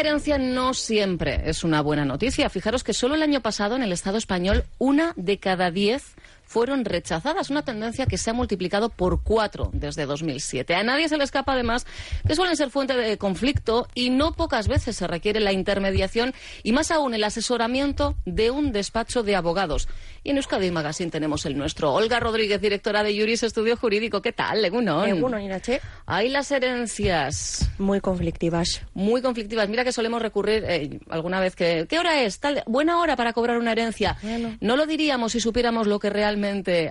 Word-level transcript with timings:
Una 0.00 0.08
herencia 0.08 0.38
no 0.38 0.72
siempre 0.72 1.42
es 1.44 1.62
una 1.62 1.82
buena 1.82 2.06
noticia. 2.06 2.48
Fijaros 2.48 2.82
que 2.84 2.94
solo 2.94 3.16
el 3.16 3.22
año 3.22 3.42
pasado 3.42 3.76
en 3.76 3.82
el 3.82 3.92
Estado 3.92 4.16
español 4.16 4.64
una 4.78 5.12
de 5.16 5.38
cada 5.38 5.70
diez 5.70 6.14
fueron 6.50 6.84
rechazadas, 6.84 7.48
una 7.48 7.62
tendencia 7.62 8.06
que 8.06 8.18
se 8.18 8.28
ha 8.28 8.32
multiplicado 8.32 8.88
por 8.88 9.22
cuatro 9.22 9.70
desde 9.72 10.04
2007. 10.04 10.74
A 10.74 10.82
nadie 10.82 11.08
se 11.08 11.16
le 11.16 11.22
escapa, 11.22 11.52
además, 11.52 11.86
que 12.26 12.34
suelen 12.34 12.56
ser 12.56 12.70
fuente 12.70 12.96
de 12.96 13.16
conflicto 13.18 13.86
y 13.94 14.10
no 14.10 14.32
pocas 14.32 14.66
veces 14.66 14.96
se 14.96 15.06
requiere 15.06 15.38
la 15.38 15.52
intermediación 15.52 16.34
y 16.64 16.72
más 16.72 16.90
aún 16.90 17.14
el 17.14 17.22
asesoramiento 17.22 18.16
de 18.24 18.50
un 18.50 18.72
despacho 18.72 19.22
de 19.22 19.36
abogados. 19.36 19.86
Y 20.24 20.30
en 20.30 20.38
Euskadi 20.38 20.72
Magazine 20.72 21.12
tenemos 21.12 21.46
el 21.46 21.56
nuestro. 21.56 21.94
Olga 21.94 22.18
Rodríguez, 22.18 22.60
directora 22.60 23.04
de 23.04 23.16
Juris 23.16 23.44
Estudio 23.44 23.76
Jurídico. 23.76 24.20
¿Qué 24.20 24.32
tal, 24.32 24.60
Legunon? 24.60 25.06
Legunon, 25.06 25.40
Irache. 25.40 25.80
Hay 26.06 26.30
las 26.30 26.50
herencias. 26.50 27.70
Muy 27.78 28.00
conflictivas. 28.00 28.82
Muy 28.92 29.22
conflictivas. 29.22 29.68
Mira 29.68 29.84
que 29.84 29.92
solemos 29.92 30.20
recurrir 30.20 30.64
eh, 30.66 30.98
alguna 31.10 31.38
vez 31.38 31.54
que... 31.54 31.86
¿Qué 31.88 32.00
hora 32.00 32.22
es? 32.22 32.40
Tal, 32.40 32.64
buena 32.66 32.98
hora 32.98 33.14
para 33.14 33.32
cobrar 33.32 33.56
una 33.56 33.70
herencia. 33.70 34.16
Bueno. 34.20 34.56
No 34.60 34.74
lo 34.74 34.86
diríamos 34.86 35.30
si 35.30 35.38
supiéramos 35.38 35.86
lo 35.86 36.00
que 36.00 36.10
realmente 36.10 36.39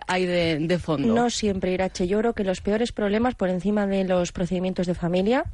hay 0.07 0.25
de, 0.25 0.59
de 0.59 0.79
fondo. 0.79 1.13
No 1.13 1.29
siempre, 1.29 1.71
Irache. 1.71 2.07
Yo 2.07 2.19
creo 2.19 2.33
que 2.33 2.43
los 2.43 2.61
peores 2.61 2.91
problemas 2.91 3.35
por 3.35 3.49
encima 3.49 3.85
de 3.87 4.03
los 4.03 4.31
procedimientos 4.31 4.87
de 4.87 4.95
familia 4.95 5.45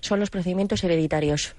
son 0.00 0.20
los 0.20 0.30
procedimientos 0.30 0.82
hereditarios. 0.84 1.54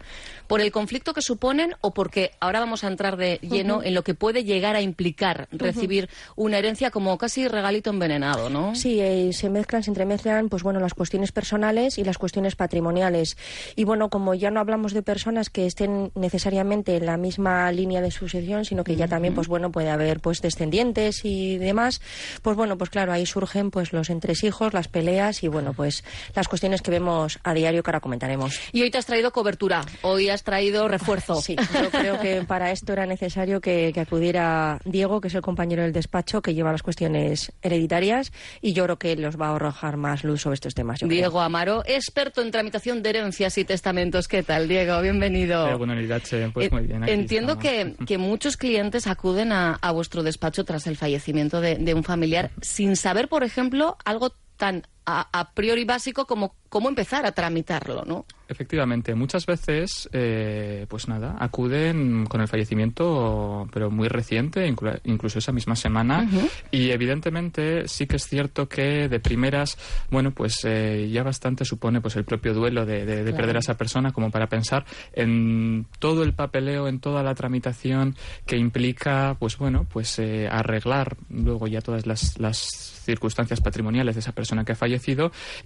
¿Por 0.47 0.61
el 0.61 0.71
conflicto 0.71 1.13
que 1.13 1.21
suponen 1.21 1.75
o 1.81 1.93
porque 1.93 2.31
ahora 2.39 2.59
vamos 2.59 2.83
a 2.83 2.87
entrar 2.87 3.17
de 3.17 3.39
lleno 3.41 3.81
en 3.83 3.93
lo 3.93 4.03
que 4.03 4.13
puede 4.13 4.43
llegar 4.43 4.75
a 4.75 4.81
implicar 4.81 5.47
recibir 5.51 6.09
una 6.35 6.57
herencia 6.57 6.91
como 6.91 7.17
casi 7.17 7.47
regalito 7.47 7.89
envenenado, 7.89 8.49
¿no? 8.49 8.75
Sí, 8.75 8.99
eh, 8.99 9.31
se 9.33 9.49
mezclan, 9.49 9.83
se 9.83 9.91
entremezclan, 9.91 10.49
pues 10.49 10.63
bueno, 10.63 10.79
las 10.79 10.93
cuestiones 10.93 11.31
personales 11.31 11.97
y 11.97 12.03
las 12.03 12.17
cuestiones 12.17 12.55
patrimoniales. 12.55 13.37
Y 13.75 13.83
bueno, 13.83 14.09
como 14.09 14.33
ya 14.33 14.51
no 14.51 14.59
hablamos 14.59 14.93
de 14.93 15.01
personas 15.01 15.49
que 15.49 15.65
estén 15.65 16.11
necesariamente 16.15 16.97
en 16.97 17.05
la 17.05 17.17
misma 17.17 17.71
línea 17.71 18.01
de 18.01 18.11
sucesión, 18.11 18.65
sino 18.65 18.83
que 18.83 18.95
ya 18.95 19.07
también, 19.07 19.33
pues 19.33 19.47
bueno, 19.47 19.71
puede 19.71 19.89
haber 19.89 20.19
pues 20.19 20.41
descendientes 20.41 21.23
y 21.23 21.57
demás, 21.57 21.84
pues 22.41 22.55
bueno, 22.57 22.77
pues 22.77 22.89
claro, 22.89 23.11
ahí 23.13 23.25
surgen 23.25 23.71
pues 23.71 23.93
los 23.93 24.09
entresijos, 24.09 24.73
las 24.73 24.87
peleas 24.87 25.43
y 25.43 25.47
bueno, 25.47 25.73
pues 25.73 26.03
las 26.35 26.47
cuestiones 26.47 26.81
que 26.81 26.91
vemos 26.91 27.39
a 27.43 27.53
diario 27.53 27.83
que 27.83 27.89
ahora 27.89 27.99
comentaremos. 27.99 28.59
Y 28.71 28.81
hoy 28.81 28.91
te 28.91 28.97
has 28.97 29.05
traído 29.05 29.31
cobertura, 29.31 29.83
hoy 30.01 30.29
has 30.29 30.43
traído 30.43 30.87
refuerzo. 30.87 31.41
Sí, 31.41 31.55
yo 31.55 31.89
creo 31.91 32.19
que 32.19 32.43
para 32.47 32.71
esto 32.71 32.93
era 32.93 33.05
necesario 33.05 33.61
que, 33.61 33.91
que 33.93 33.99
acudiera 34.01 34.79
Diego, 34.85 35.21
que 35.21 35.27
es 35.27 35.35
el 35.35 35.41
compañero 35.41 35.83
del 35.83 35.93
despacho 35.93 36.41
que 36.41 36.53
lleva 36.53 36.71
las 36.71 36.83
cuestiones 36.83 37.51
hereditarias 37.61 38.31
y 38.61 38.73
yo 38.73 38.83
creo 38.85 38.97
que 38.97 39.15
los 39.15 39.39
va 39.39 39.47
a 39.49 39.55
arrojar 39.55 39.97
más 39.97 40.23
luz 40.23 40.41
sobre 40.41 40.55
estos 40.55 40.73
temas. 40.75 40.99
yo 40.99 41.07
Diego 41.07 41.41
Amaro, 41.41 41.83
experto 41.85 42.41
en 42.41 42.51
tramitación 42.51 43.01
de 43.03 43.09
herencias 43.09 43.57
y 43.57 43.65
testamentos. 43.65 44.27
¿Qué 44.27 44.43
tal, 44.43 44.67
Diego? 44.67 45.01
Bienvenido. 45.01 45.67
Eh, 45.69 45.75
bueno, 45.75 45.99
Irache, 45.99 46.49
pues 46.53 46.67
Eh, 46.67 46.69
muy 46.71 46.83
bien. 46.87 47.03
aquí 47.03 47.11
Entiendo 47.11 47.57
que, 47.59 47.95
que 48.05 48.17
muchos 48.17 48.57
clientes 48.57 49.07
acuden 49.07 49.51
a, 49.51 49.73
a 49.81 49.91
vuestro 49.91 50.23
despacho 50.23 50.63
tras 50.65 50.87
el 50.87 50.97
fallecimiento 50.97 51.61
de, 51.61 51.74
de 51.79 51.93
un 51.93 52.03
familiar 52.03 52.51
sin 52.61 52.95
saber, 52.95 53.27
por 53.27 53.43
ejemplo, 53.43 53.97
algo 54.05 54.31
tan 54.57 54.87
a, 55.05 55.27
a 55.31 55.51
priori 55.51 55.85
básico 55.85 56.25
como 56.25 56.55
cómo 56.69 56.89
empezar 56.89 57.25
a 57.25 57.31
tramitarlo, 57.31 58.03
¿no? 58.05 58.25
Efectivamente, 58.47 59.15
muchas 59.15 59.45
veces, 59.45 60.09
eh, 60.11 60.85
pues 60.89 61.07
nada, 61.07 61.35
acuden 61.39 62.25
con 62.25 62.41
el 62.41 62.47
fallecimiento, 62.47 63.67
pero 63.71 63.89
muy 63.89 64.07
reciente, 64.07 64.69
inclu- 64.69 64.99
incluso 65.05 65.39
esa 65.39 65.51
misma 65.51 65.75
semana. 65.75 66.27
Y 66.71 66.91
evidentemente 66.91 67.87
sí 67.87 68.05
que 68.07 68.17
es 68.17 68.27
cierto 68.27 68.67
que 68.67 69.07
de 69.07 69.19
primeras, 69.19 69.77
bueno, 70.11 70.31
pues 70.31 70.59
eh, 70.65 71.09
ya 71.11 71.23
bastante 71.23 71.65
supone 71.65 72.01
pues 72.01 72.15
el 72.17 72.25
propio 72.25 72.53
duelo 72.53 72.85
de, 72.85 73.05
de- 73.05 73.17
de 73.17 73.23
Claro. 73.23 73.37
perder 73.37 73.55
a 73.55 73.59
esa 73.59 73.77
persona 73.77 74.11
como 74.11 74.29
para 74.31 74.47
pensar 74.47 74.85
en 75.13 75.87
todo 75.99 76.23
el 76.23 76.33
papeleo, 76.33 76.87
en 76.87 76.99
toda 76.99 77.23
la 77.23 77.33
tramitación 77.35 78.15
que 78.45 78.57
implica, 78.57 79.37
pues 79.39 79.57
bueno, 79.57 79.85
pues 79.91 80.19
eh, 80.19 80.47
arreglar 80.51 81.15
luego 81.29 81.67
ya 81.67 81.81
todas 81.81 82.05
las, 82.05 82.37
las 82.39 82.57
circunstancias 83.05 83.61
patrimoniales 83.61 84.15
de 84.15 84.19
esa 84.19 84.31
persona 84.33 84.63
que 84.65 84.71
ha 84.73 84.75
fallecido 84.75 84.94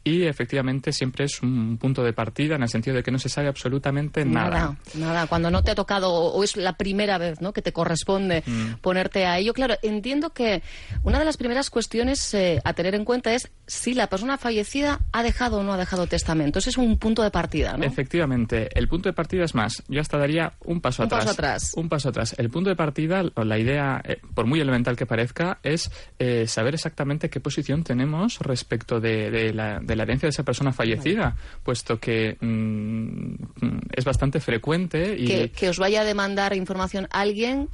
y 0.04 0.24
efectivamente 0.24 0.92
siempre 0.94 1.26
es 1.26 1.42
un 1.42 1.78
punto 1.78 2.04
de 2.04 2.14
partida 2.14 2.56
en 2.56 2.64
el 2.64 2.70
sentido 2.70 2.96
de 2.96 3.04
que 3.04 3.12
no 3.12 3.20
se 3.20 3.30
sabe 3.30 3.48
absolutamente 3.48 4.26
nada. 4.26 4.50
Nada, 4.50 4.78
nada. 4.96 5.28
Cuando 5.28 5.50
no 5.52 5.64
te 5.64 5.72
ha 5.72 5.76
tocado 5.76 6.12
o 6.14 6.44
es 6.44 6.56
la 6.58 6.74
primera 6.74 7.18
vez 7.18 7.42
¿no? 7.42 7.54
que 7.54 7.62
te 7.62 7.74
corresponde 7.74 8.44
Mm. 8.46 8.76
ponerte 8.82 9.26
a 9.26 9.38
ello. 9.38 9.54
Claro, 9.54 9.76
entiendo 9.82 10.32
que 10.32 10.62
una 11.04 11.20
de 11.20 11.26
las 11.26 11.38
primeras 11.38 11.70
cuestiones 11.70 12.34
eh, 12.34 12.62
a 12.64 12.74
tener 12.74 12.96
en 12.96 13.06
cuenta 13.06 13.34
es 13.34 13.50
si 13.68 13.94
la 13.94 14.08
persona 14.08 14.38
fallecida 14.38 15.00
ha 15.12 15.24
dejado 15.24 15.60
o 15.60 15.64
no 15.64 15.74
ha 15.74 15.78
dejado 15.78 16.08
testamento. 16.08 16.60
Ese 16.60 16.70
es 16.72 16.78
un 16.78 16.98
punto 16.98 17.22
de 17.22 17.30
partida, 17.32 17.78
¿no? 17.78 17.84
Efectivamente, 17.84 18.70
el 18.74 18.88
punto 18.88 19.10
de 19.10 19.14
partida 19.14 19.44
es 19.44 19.54
más. 19.56 19.84
Yo 19.88 20.02
hasta 20.02 20.18
daría 20.18 20.54
un 20.66 20.82
paso 20.82 21.04
Un 21.04 21.08
atrás. 21.08 21.20
paso 21.26 21.32
atrás. 21.34 21.72
Un 21.76 21.90
paso 21.90 22.10
atrás. 22.10 22.36
El 22.38 22.50
punto 22.50 22.70
de 22.70 22.76
partida, 22.76 23.24
o 23.36 23.44
la 23.44 23.58
idea, 23.60 24.02
eh, 24.06 24.20
por 24.34 24.46
muy 24.46 24.60
elemental 24.60 24.96
que 24.96 25.06
parezca, 25.06 25.60
es 25.64 25.92
eh, 26.18 26.48
saber 26.48 26.74
exactamente 26.74 27.30
qué 27.30 27.40
posición 27.40 27.84
tenemos 27.84 28.40
respecto 28.40 29.00
de, 29.00 29.19
de 29.32 29.54
la, 29.54 29.80
de 29.80 29.96
la 29.96 30.04
herencia 30.04 30.28
de 30.28 30.32
esa 30.32 30.44
persona 30.44 30.72
fallecida, 30.72 31.36
puesto 31.64 32.00
que 32.00 32.38
mm, 32.40 32.46
mm, 32.46 33.80
es 33.92 34.06
bastante 34.06 34.40
frecuente 34.40 35.16
y 35.18 35.26
que, 35.26 35.52
que 35.52 35.70
os 35.70 35.78
vaya 35.78 36.02
a 36.02 36.04
demandar 36.06 36.56
información 36.56 37.08
alguien 37.12 37.70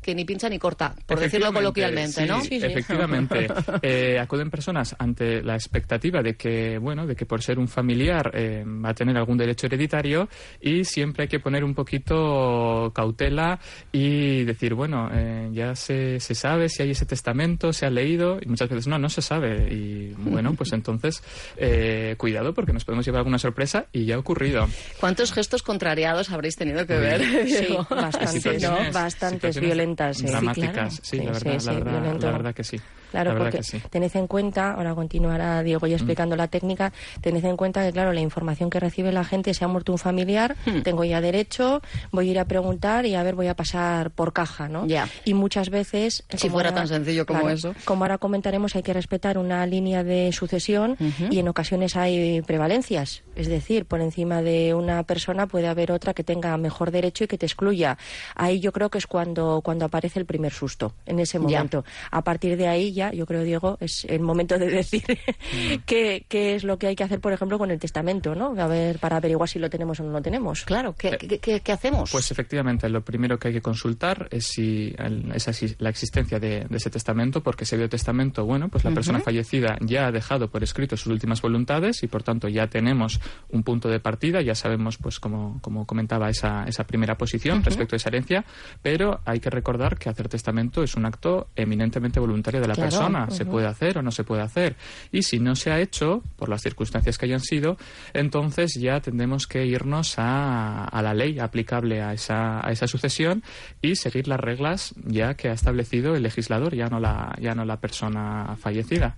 que 0.00 0.14
ni 0.14 0.24
pincha 0.24 0.48
ni 0.48 0.58
corta, 0.58 0.94
por 1.06 1.20
decirlo 1.20 1.52
coloquialmente, 1.52 2.22
sí, 2.22 2.26
¿no? 2.26 2.40
Sí, 2.40 2.60
sí. 2.60 2.66
Efectivamente. 2.66 3.48
Eh, 3.82 4.18
acuden 4.18 4.50
personas 4.50 4.94
ante 4.98 5.42
la 5.42 5.54
expectativa 5.54 6.22
de 6.22 6.34
que, 6.34 6.78
bueno, 6.78 7.06
de 7.06 7.16
que 7.16 7.24
por 7.24 7.42
ser 7.42 7.58
un 7.58 7.68
familiar 7.68 8.30
eh, 8.34 8.64
va 8.66 8.90
a 8.90 8.94
tener 8.94 9.16
algún 9.16 9.38
derecho 9.38 9.66
hereditario 9.66 10.28
y 10.60 10.84
siempre 10.84 11.24
hay 11.24 11.28
que 11.28 11.40
poner 11.40 11.64
un 11.64 11.74
poquito 11.74 12.92
cautela 12.94 13.58
y 13.92 14.44
decir, 14.44 14.74
bueno, 14.74 15.08
eh, 15.12 15.48
ya 15.52 15.74
se, 15.74 16.20
se 16.20 16.34
sabe 16.34 16.68
si 16.68 16.82
hay 16.82 16.90
ese 16.90 17.06
testamento, 17.06 17.72
se 17.72 17.86
ha 17.86 17.90
leído 17.90 18.38
y 18.40 18.48
muchas 18.48 18.68
veces 18.68 18.86
no, 18.86 18.98
no 18.98 19.08
se 19.08 19.22
sabe. 19.22 19.72
Y 19.72 20.14
bueno, 20.18 20.54
pues 20.54 20.72
entonces 20.72 21.22
eh, 21.56 22.14
cuidado 22.18 22.52
porque 22.54 22.72
nos 22.72 22.84
podemos 22.84 23.06
llevar 23.06 23.20
alguna 23.20 23.38
sorpresa 23.38 23.86
y 23.92 24.04
ya 24.04 24.16
ha 24.16 24.18
ocurrido. 24.18 24.68
¿Cuántos 24.98 25.32
gestos 25.32 25.62
contrariados 25.62 26.30
habréis 26.30 26.56
tenido 26.56 26.86
que 26.86 26.96
ver? 26.96 27.20
Sí, 27.48 27.76
bastantes, 27.88 28.62
¿no? 28.62 28.78
Bastantes 28.92 29.54
situaciones 29.54 29.89
violentas. 29.96 30.22
eh. 30.22 30.26
Dramáticas, 30.26 30.94
sí, 30.94 31.00
Sí, 31.02 31.16
la, 31.18 31.32
verdad, 31.32 31.60
la, 31.62 31.72
verdad, 31.72 32.20
la 32.20 32.30
verdad 32.30 32.54
que 32.54 32.64
sí. 32.64 32.80
Claro, 33.10 33.36
porque 33.36 33.58
que 33.58 33.62
sí. 33.64 33.80
tened 33.90 34.14
en 34.14 34.26
cuenta, 34.26 34.72
ahora 34.72 34.94
continuará 34.94 35.62
Diego 35.62 35.86
ya 35.86 35.96
explicando 35.96 36.36
la 36.36 36.48
técnica, 36.48 36.92
tened 37.20 37.44
en 37.44 37.56
cuenta 37.56 37.84
que, 37.84 37.92
claro, 37.92 38.12
la 38.12 38.20
información 38.20 38.70
que 38.70 38.80
recibe 38.80 39.12
la 39.12 39.24
gente, 39.24 39.52
se 39.54 39.64
ha 39.64 39.68
muerto 39.68 39.92
un 39.92 39.98
familiar, 39.98 40.56
Hmm. 40.66 40.82
tengo 40.82 41.04
ya 41.04 41.20
derecho, 41.20 41.80
voy 42.12 42.28
a 42.28 42.30
ir 42.32 42.38
a 42.38 42.44
preguntar 42.44 43.06
y 43.06 43.14
a 43.14 43.22
ver, 43.22 43.34
voy 43.34 43.48
a 43.48 43.54
pasar 43.54 44.10
por 44.10 44.32
caja, 44.32 44.68
¿no? 44.68 44.86
Ya. 44.86 45.08
Y 45.24 45.34
muchas 45.34 45.70
veces... 45.70 46.24
Si 46.34 46.48
fuera 46.50 46.72
tan 46.74 46.86
sencillo 46.88 47.26
como 47.26 47.40
claro, 47.40 47.54
eso. 47.54 47.74
Como 47.84 48.04
ahora 48.04 48.18
comentaremos, 48.18 48.76
hay 48.76 48.82
que 48.82 48.92
respetar 48.92 49.38
una 49.38 49.64
línea 49.66 50.04
de 50.04 50.30
sucesión 50.32 50.96
y 51.30 51.38
en 51.38 51.48
ocasiones 51.48 51.96
hay 51.96 52.42
prevalencias. 52.42 53.22
Es 53.36 53.48
decir, 53.48 53.86
por 53.86 54.00
encima 54.00 54.42
de 54.42 54.74
una 54.74 55.02
persona 55.02 55.46
puede 55.46 55.66
haber 55.68 55.92
otra 55.92 56.14
que 56.14 56.22
tenga 56.24 56.56
mejor 56.56 56.90
derecho 56.90 57.24
y 57.24 57.26
que 57.26 57.38
te 57.38 57.46
excluya. 57.46 57.96
Ahí 58.34 58.60
yo 58.60 58.72
creo 58.72 58.90
que 58.90 58.98
es 58.98 59.06
cuando, 59.06 59.60
cuando 59.64 59.84
aparece 59.86 60.18
el 60.18 60.26
primer 60.26 60.52
susto, 60.52 60.94
en 61.06 61.18
ese 61.20 61.38
Ya. 61.38 61.42
momento. 61.42 61.84
A 62.10 62.22
partir 62.22 62.56
de 62.56 62.68
ahí 62.68 62.92
ya, 62.92 62.99
yo 63.12 63.24
creo, 63.26 63.42
Diego, 63.42 63.78
es 63.80 64.04
el 64.04 64.20
momento 64.20 64.58
de 64.58 64.68
decir 64.70 65.02
qué, 65.86 66.24
qué 66.28 66.54
es 66.54 66.64
lo 66.64 66.78
que 66.78 66.86
hay 66.88 66.96
que 66.96 67.04
hacer, 67.04 67.20
por 67.20 67.32
ejemplo, 67.32 67.58
con 67.58 67.70
el 67.70 67.78
testamento, 67.78 68.34
¿no? 68.34 68.54
A 68.60 68.66
ver, 68.66 68.98
para 68.98 69.16
averiguar 69.16 69.48
si 69.48 69.58
lo 69.58 69.70
tenemos 69.70 69.98
o 70.00 70.04
no 70.04 70.12
lo 70.12 70.22
tenemos. 70.22 70.64
Claro, 70.64 70.94
¿qué, 70.96 71.16
qué- 71.18 71.38
qué- 71.38 71.60
qué 71.60 71.72
hacemos? 71.72 72.10
Pues 72.10 72.30
efectivamente, 72.30 72.88
lo 72.88 73.02
primero 73.02 73.38
que 73.38 73.48
hay 73.48 73.54
que 73.54 73.62
consultar 73.62 74.28
es 74.30 74.46
si 74.46 74.94
el- 74.98 75.32
es 75.34 75.48
así- 75.48 75.74
la 75.78 75.88
existencia 75.90 76.38
de, 76.38 76.66
de 76.68 76.76
ese 76.76 76.90
testamento, 76.90 77.42
porque 77.42 77.64
ese 77.64 77.88
testamento, 77.88 78.44
bueno, 78.44 78.68
pues 78.68 78.84
la 78.84 78.90
persona 78.90 79.20
fallecida 79.20 79.76
ya 79.80 80.06
ha 80.06 80.12
dejado 80.12 80.48
por 80.50 80.62
escrito 80.62 80.96
sus 80.96 81.08
últimas 81.12 81.40
voluntades 81.42 82.02
y 82.02 82.06
por 82.06 82.22
tanto 82.22 82.48
ya 82.48 82.66
tenemos 82.66 83.20
un 83.48 83.62
punto 83.62 83.88
de 83.88 84.00
partida, 84.00 84.42
ya 84.42 84.54
sabemos, 84.54 84.98
pues 84.98 85.18
como, 85.20 85.58
como 85.62 85.86
comentaba, 85.86 86.28
esa, 86.28 86.64
esa 86.66 86.84
primera 86.84 87.16
posición 87.16 87.62
respecto 87.64 87.94
a 87.94 87.98
esa 87.98 88.08
herencia, 88.08 88.44
pero 88.82 89.20
hay 89.24 89.40
que 89.40 89.50
recordar 89.50 89.98
que 89.98 90.08
hacer 90.08 90.28
testamento 90.28 90.82
es 90.82 90.94
un 90.96 91.06
acto 91.06 91.48
eminentemente 91.56 92.20
voluntario 92.20 92.60
de 92.60 92.68
la 92.68 92.74
Claro. 92.74 92.86
persona. 92.88 92.89
¿Se 93.30 93.44
puede 93.44 93.66
hacer 93.66 93.98
o 93.98 94.02
no 94.02 94.10
se 94.10 94.24
puede 94.24 94.42
hacer? 94.42 94.76
Y 95.12 95.22
si 95.22 95.38
no 95.38 95.56
se 95.56 95.70
ha 95.70 95.80
hecho, 95.80 96.22
por 96.36 96.48
las 96.48 96.62
circunstancias 96.62 97.18
que 97.18 97.26
hayan 97.26 97.40
sido, 97.40 97.76
entonces 98.12 98.74
ya 98.74 99.00
tendremos 99.00 99.46
que 99.46 99.66
irnos 99.66 100.18
a, 100.18 100.84
a 100.84 101.02
la 101.02 101.14
ley 101.14 101.38
aplicable 101.38 102.02
a 102.02 102.12
esa, 102.12 102.66
a 102.66 102.70
esa 102.72 102.86
sucesión 102.86 103.42
y 103.82 103.96
seguir 103.96 104.28
las 104.28 104.40
reglas 104.40 104.94
ya 105.04 105.34
que 105.34 105.48
ha 105.48 105.52
establecido 105.52 106.14
el 106.14 106.22
legislador, 106.22 106.74
ya 106.74 106.88
no 106.88 107.00
la, 107.00 107.36
ya 107.40 107.54
no 107.54 107.64
la 107.64 107.78
persona 107.78 108.56
fallecida. 108.58 109.16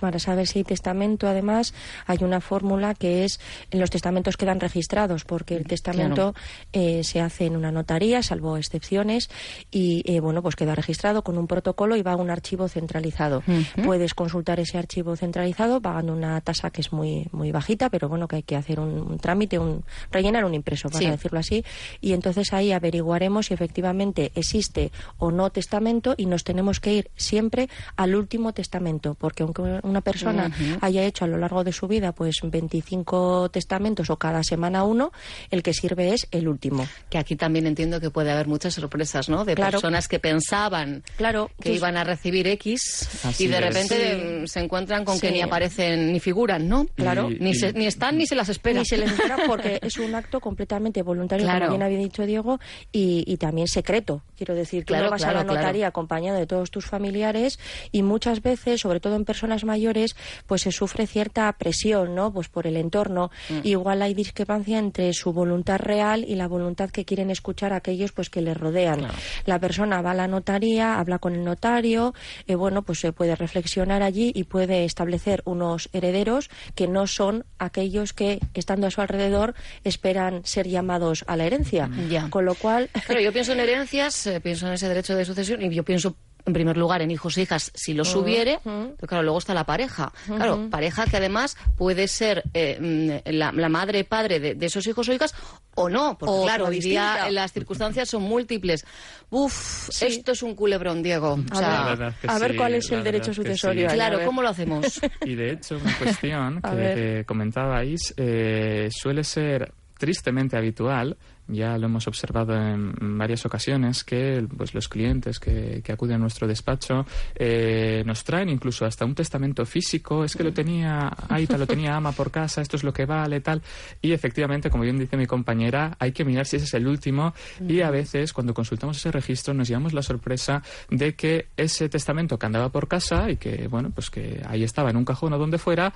para 0.00 0.18
saber 0.18 0.46
si 0.46 0.60
hay 0.60 0.64
testamento, 0.64 1.28
además, 1.28 1.74
hay 2.06 2.18
una 2.22 2.40
fórmula 2.40 2.94
que 2.94 3.24
es 3.24 3.40
en 3.70 3.80
los 3.80 3.90
testamentos 3.90 4.36
quedan 4.36 4.60
registrados, 4.60 5.24
porque 5.24 5.56
el 5.56 5.66
testamento 5.66 6.34
eh, 6.72 7.04
se 7.04 7.20
hace 7.20 7.46
en 7.46 7.56
una 7.56 7.72
notaría, 7.72 8.22
salvo 8.22 8.56
excepciones, 8.56 9.30
y 9.70 10.02
eh, 10.06 10.20
bueno, 10.20 10.42
pues 10.42 10.56
queda 10.56 10.74
registrado 10.74 11.22
con 11.22 11.38
un 11.38 11.46
protocolo 11.46 11.96
y 11.96 12.02
va 12.02 12.12
a 12.12 12.16
un 12.16 12.30
archivo 12.30 12.68
centralizado. 13.10 13.42
Puedes 13.84 14.14
consultar 14.14 14.60
ese 14.60 14.78
archivo 14.78 15.16
centralizado 15.16 15.80
pagando 15.80 16.12
una 16.12 16.40
tasa 16.40 16.70
que 16.70 16.80
es 16.80 16.92
muy, 16.92 17.26
muy 17.32 17.52
bajita, 17.52 17.90
pero 17.90 18.08
bueno, 18.08 18.28
que 18.28 18.36
hay 18.36 18.42
que 18.42 18.56
hacer 18.56 18.80
un, 18.80 19.18
trámite, 19.18 19.58
un, 19.58 19.84
rellenar 20.10 20.44
un 20.44 20.54
impreso, 20.54 20.88
para 20.88 21.10
decirlo 21.10 21.38
así, 21.38 21.64
y 22.00 22.12
entonces 22.12 22.52
ahí 22.52 22.72
averiguaremos 22.72 23.46
si 23.46 23.54
efectivamente 23.54 24.32
existe 24.34 24.90
o 25.18 25.30
no 25.30 25.50
testamento 25.50 26.14
y 26.16 26.26
nos 26.26 26.44
tenemos 26.44 26.80
que 26.80 26.94
ir 26.94 27.10
siempre 27.16 27.68
al 27.96 28.14
último 28.14 28.52
testamento, 28.52 29.14
porque 29.14 29.42
aunque 29.42 29.62
una 29.82 30.00
persona 30.00 30.50
haya 30.80 31.04
hecho 31.04 31.24
a 31.24 31.28
lo 31.28 31.38
largo 31.38 31.64
de 31.64 31.72
su 31.72 31.88
vida 31.88 32.12
pues 32.12 32.36
25 32.42 33.50
testamentos 33.50 34.10
o 34.10 34.16
cada 34.16 34.42
semana 34.42 34.84
uno, 34.84 35.12
el 35.50 35.62
que 35.62 35.72
sirve 35.72 36.12
es 36.12 36.26
el 36.30 36.48
último. 36.48 36.86
Que 37.10 37.18
aquí 37.18 37.36
también 37.36 37.66
entiendo 37.66 38.00
que 38.00 38.10
puede 38.10 38.30
haber 38.30 38.46
muchas 38.46 38.74
sorpresas, 38.74 39.28
¿no? 39.28 39.44
De 39.44 39.54
personas 39.54 40.08
que 40.08 40.18
pensaban 40.18 41.02
claro, 41.16 41.50
que 41.60 41.72
iban 41.72 41.96
a 41.96 42.04
recibir 42.04 42.46
X 42.46 42.95
y 43.38 43.46
de 43.46 43.60
repente 43.60 44.46
se 44.46 44.60
encuentran 44.60 45.04
con 45.04 45.18
que 45.18 45.30
ni 45.30 45.42
aparecen 45.42 46.12
ni 46.12 46.20
figuran, 46.20 46.68
¿no? 46.68 46.86
Claro. 46.94 47.28
ni, 47.30 47.52
ni 47.52 47.86
están 47.86 48.18
ni 48.18 48.26
se 48.26 48.34
las 48.34 48.48
esperan. 48.48 48.80
Ni 48.80 48.86
se 48.86 48.96
les 48.96 49.10
espera 49.10 49.36
porque 49.46 49.78
es 49.82 49.96
un 49.98 50.14
acto 50.14 50.40
completamente 50.40 51.02
voluntario, 51.02 51.46
como 51.46 51.68
bien 51.70 51.82
había 51.82 51.98
dicho 51.98 52.26
Diego, 52.26 52.58
y, 52.92 53.36
también 53.36 53.68
secreto. 53.68 54.22
Quiero 54.36 54.54
decir, 54.54 54.84
que 54.84 54.96
no 54.96 55.10
vas 55.10 55.24
a 55.24 55.32
la 55.32 55.44
notaría 55.44 55.86
acompañado 55.86 56.38
de 56.38 56.46
todos 56.46 56.70
tus 56.70 56.86
familiares 56.86 57.58
y 57.92 58.02
muchas 58.02 58.42
veces, 58.42 58.80
sobre 58.80 59.00
todo 59.00 59.16
en 59.16 59.24
personas 59.24 59.64
mayores, 59.64 60.16
pues 60.46 60.62
se 60.62 60.72
sufre 60.72 61.06
cierta 61.06 61.52
presión, 61.52 62.14
¿no? 62.14 62.32
Pues 62.32 62.48
por 62.48 62.66
el 62.66 62.76
entorno. 62.76 63.30
Mm. 63.48 63.60
Igual 63.64 64.02
hay 64.02 64.14
discrepancia 64.14 64.78
entre 64.78 65.12
su 65.12 65.32
voluntad 65.32 65.78
real 65.78 66.24
y 66.26 66.34
la 66.34 66.48
voluntad 66.48 66.90
que 66.90 67.04
quieren 67.04 67.30
escuchar 67.30 67.72
aquellos 67.72 68.12
pues 68.12 68.30
que 68.30 68.40
les 68.40 68.56
rodean. 68.56 69.06
La 69.44 69.58
persona 69.58 70.02
va 70.02 70.12
a 70.12 70.14
la 70.14 70.28
notaría, 70.28 70.98
habla 70.98 71.18
con 71.18 71.34
el 71.34 71.44
notario, 71.44 72.14
eh, 72.46 72.54
bueno, 72.54 72.82
pues 72.86 73.00
se 73.00 73.12
puede 73.12 73.36
reflexionar 73.36 74.02
allí 74.02 74.32
y 74.34 74.44
puede 74.44 74.84
establecer 74.84 75.42
unos 75.44 75.90
herederos 75.92 76.48
que 76.74 76.88
no 76.88 77.06
son 77.06 77.44
aquellos 77.58 78.12
que, 78.12 78.40
estando 78.54 78.86
a 78.86 78.90
su 78.90 79.00
alrededor, 79.00 79.54
esperan 79.84 80.44
ser 80.44 80.68
llamados 80.68 81.24
a 81.26 81.36
la 81.36 81.44
herencia. 81.44 81.90
Con 82.30 82.44
lo 82.44 82.54
cual... 82.54 82.88
Pero 83.06 83.20
yo 83.20 83.32
pienso 83.32 83.52
en 83.52 83.60
herencias, 83.60 84.26
eh, 84.26 84.40
pienso 84.40 84.66
en 84.66 84.74
ese 84.74 84.88
derecho 84.88 85.14
de 85.14 85.24
sucesión 85.24 85.60
y 85.62 85.74
yo 85.74 85.82
pienso 85.82 86.16
en 86.46 86.52
primer 86.52 86.76
lugar 86.76 87.02
en 87.02 87.10
hijos 87.10 87.36
e 87.36 87.42
hijas 87.42 87.72
si 87.74 87.92
los 87.92 88.14
hubiere, 88.14 88.60
pero 88.62 89.08
claro, 89.08 89.24
luego 89.24 89.38
está 89.38 89.52
la 89.52 89.64
pareja. 89.64 90.12
Claro, 90.26 90.70
pareja 90.70 91.04
que 91.04 91.16
además 91.16 91.56
puede 91.76 92.06
ser 92.06 92.44
eh, 92.54 93.20
mm, 93.26 93.30
la, 93.32 93.68
madre 93.68 94.04
padre 94.04 94.38
de, 94.38 94.66
esos 94.66 94.86
hijos 94.86 95.08
o 95.08 95.12
hijas 95.12 95.34
o 95.74 95.88
no, 95.88 96.16
porque 96.16 96.44
claro, 96.44 96.66
hoy 96.66 96.78
día 96.78 97.28
las 97.30 97.52
circunstancias 97.52 98.08
son 98.08 98.22
múltiples. 98.22 98.86
Uf, 99.30 99.88
esto 100.00 100.32
es 100.32 100.42
un 100.42 100.54
culebrón, 100.54 101.02
Diego. 101.02 101.36
a, 101.50 102.38
ver, 102.38 102.56
cuál 102.56 102.74
es 102.74 102.90
el 102.92 103.02
derecho 103.02 103.34
sucesorio. 103.34 103.88
Claro, 103.88 104.24
¿cómo 104.24 104.40
lo 104.42 104.48
hacemos? 104.48 105.00
Y 105.24 105.34
de 105.34 105.52
hecho, 105.52 105.76
una 105.76 105.92
cuestión 105.98 106.62
que, 106.62 107.24
comentabais 107.26 108.14
eh, 108.16 108.88
suele 108.90 109.24
ser 109.24 109.72
tristemente 109.98 110.56
habitual 110.56 111.16
ya 111.48 111.78
lo 111.78 111.86
hemos 111.86 112.06
observado 112.08 112.54
en 112.54 113.18
varias 113.18 113.44
ocasiones 113.46 114.04
que 114.04 114.46
pues, 114.56 114.74
los 114.74 114.88
clientes 114.88 115.38
que, 115.38 115.80
que 115.84 115.92
acuden 115.92 116.16
a 116.16 116.18
nuestro 116.18 116.46
despacho 116.46 117.06
eh, 117.34 118.02
nos 118.06 118.24
traen 118.24 118.48
incluso 118.48 118.84
hasta 118.84 119.04
un 119.04 119.14
testamento 119.14 119.64
físico. 119.64 120.24
Es 120.24 120.34
que 120.34 120.44
lo 120.44 120.52
tenía 120.52 121.10
Aita, 121.28 121.58
lo 121.58 121.66
tenía 121.66 121.96
Ama 121.96 122.12
por 122.12 122.30
casa, 122.30 122.60
esto 122.60 122.76
es 122.76 122.84
lo 122.84 122.92
que 122.92 123.06
vale, 123.06 123.40
tal. 123.40 123.62
Y 124.02 124.12
efectivamente, 124.12 124.70
como 124.70 124.84
bien 124.84 124.98
dice 124.98 125.16
mi 125.16 125.26
compañera, 125.26 125.96
hay 125.98 126.12
que 126.12 126.24
mirar 126.24 126.46
si 126.46 126.56
ese 126.56 126.66
es 126.66 126.74
el 126.74 126.86
último. 126.86 127.34
Y 127.66 127.80
a 127.80 127.90
veces, 127.90 128.32
cuando 128.32 128.54
consultamos 128.54 128.96
ese 128.96 129.10
registro, 129.12 129.54
nos 129.54 129.68
llevamos 129.68 129.92
la 129.92 130.02
sorpresa 130.02 130.62
de 130.90 131.14
que 131.14 131.46
ese 131.56 131.88
testamento 131.88 132.38
que 132.38 132.46
andaba 132.46 132.70
por 132.70 132.88
casa 132.88 133.30
y 133.30 133.36
que, 133.36 133.68
bueno, 133.68 133.90
pues 133.90 134.10
que 134.10 134.42
ahí 134.46 134.62
estaba 134.64 134.90
en 134.90 134.96
un 134.96 135.04
cajón 135.04 135.32
o 135.32 135.38
donde 135.38 135.58
fuera, 135.58 135.92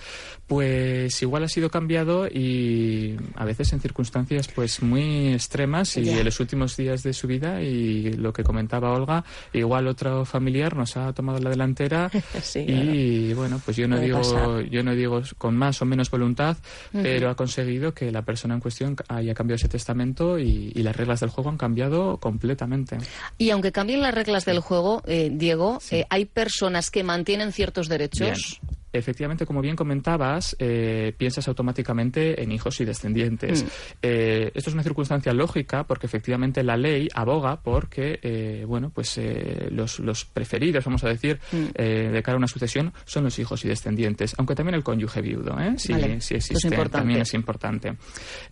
pues 0.47 1.21
igual 1.23 1.45
ha 1.45 1.49
sido 1.49 1.71
cambiado 1.71 2.27
y 2.27 3.17
a 3.37 3.45
veces 3.45 3.73
en 3.73 3.81
circunstancias 3.81 4.49
pues 4.49 4.83
muy 4.83 5.33
extremas 5.41 5.97
y 5.97 6.09
en 6.09 6.25
los 6.25 6.39
últimos 6.41 6.77
días 6.77 7.03
de 7.03 7.13
su 7.13 7.27
vida 7.27 7.63
y 7.63 8.13
lo 8.13 8.33
que 8.33 8.45
comentaba 8.45 8.93
Olga, 8.93 9.25
igual 9.53 9.89
otro 9.89 10.25
familiar 10.25 10.77
nos 10.77 10.97
ha 10.97 11.13
tomado 11.13 11.39
la 11.39 11.51
delantera 11.51 12.11
y 12.55 13.33
bueno, 13.35 13.61
pues 13.65 13.77
yo 13.77 13.89
no 13.89 13.99
digo 13.99 14.61
yo 14.63 14.83
no 14.83 14.95
digo 14.95 15.23
con 15.39 15.57
más 15.57 15.81
o 15.83 15.85
menos 15.85 16.11
voluntad, 16.11 16.57
pero 16.93 17.31
ha 17.31 17.35
conseguido 17.35 17.93
que 17.93 18.11
la 18.11 18.23
persona 18.23 18.55
en 18.55 18.61
cuestión 18.61 18.97
haya 19.09 19.35
cambiado 19.35 19.57
ese 19.57 19.69
testamento 19.69 20.39
y, 20.39 20.73
las 20.81 20.97
reglas 20.97 21.21
del 21.21 21.29
juego 21.29 21.51
han 21.51 21.59
cambiado 21.59 22.17
completamente. 22.17 22.97
Y 23.37 23.51
aunque 23.51 23.71
cambien 23.71 24.01
las 24.01 24.15
reglas 24.15 24.47
del 24.47 24.61
juego, 24.61 25.03
eh, 25.07 25.31
Diego, 25.31 25.79
eh, 25.91 26.07
hay 26.09 26.25
personas 26.25 26.91
que 26.91 27.05
mantienen 27.05 27.53
ciertos 27.53 27.89
derechos 27.89 28.61
efectivamente, 28.93 29.47
como 29.47 29.61
bien 29.61 29.77
comentabas, 29.77 30.57
eh, 30.59 31.15
piensas 31.17 31.47
automáticamente 31.49 32.43
en 32.43 32.53
hijos 32.53 32.81
y 32.81 32.85
descendientes. 32.85 33.65
Mm. 33.65 33.69
Eh, 34.03 34.51
esto 34.55 34.71
es 34.71 34.75
una 34.75 34.83
circunstancia 34.83 35.33
lógica 35.33 35.85
porque 35.85 36.07
efectivamente 36.07 36.63
la 36.63 36.77
ley 36.77 37.09
aboga 37.15 37.61
porque, 37.63 38.19
eh, 38.23 38.65
bueno, 38.67 38.91
pues 38.91 39.21
los, 39.71 39.99
los, 40.01 40.25
preferidos, 40.25 40.85
vamos 40.85 41.05
a 41.05 41.09
decir, 41.09 41.39
mm. 41.53 41.79
de 41.79 42.23
cara 42.23 42.37
a 42.37 42.39
una 42.39 42.49
sucesión 42.49 42.93
son 43.05 43.25
los 43.25 43.39
hijos 43.39 43.65
y 43.65 43.69
descendientes, 43.69 44.35
aunque 44.39 44.55
también 44.55 44.75
el 44.75 44.83
cónyuge 44.83 45.21
viudo, 45.21 45.57
si, 45.77 45.93
existe, 45.93 46.71
también 46.89 47.23
es 47.23 47.35
importante. 47.35 47.97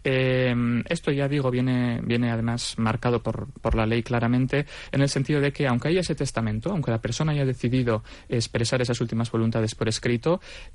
esto 0.05 1.11
ya 1.11 1.29
digo 1.29 1.51
viene, 1.51 2.01
viene 2.03 2.31
además 2.31 2.75
marcado 2.79 3.23
por, 3.23 3.49
por 3.61 3.75
la 3.75 3.87
ley 3.87 4.03
claramente 4.03 4.67
en 4.93 5.01
el 5.03 5.09
sentido 5.09 5.41
de 5.41 5.53
que 5.53 5.67
aunque 5.67 5.89
haya 5.89 6.01
ese 6.01 6.15
testamento, 6.15 6.71
aunque 6.71 6.91
la 6.91 7.01
persona 7.01 7.33
haya 7.33 7.45
decidido 7.45 8.03
expresar 8.29 8.81
esas 8.83 9.01
últimas 9.01 9.31
voluntades 9.31 9.75
por 9.75 9.89
escrito, 9.89 10.28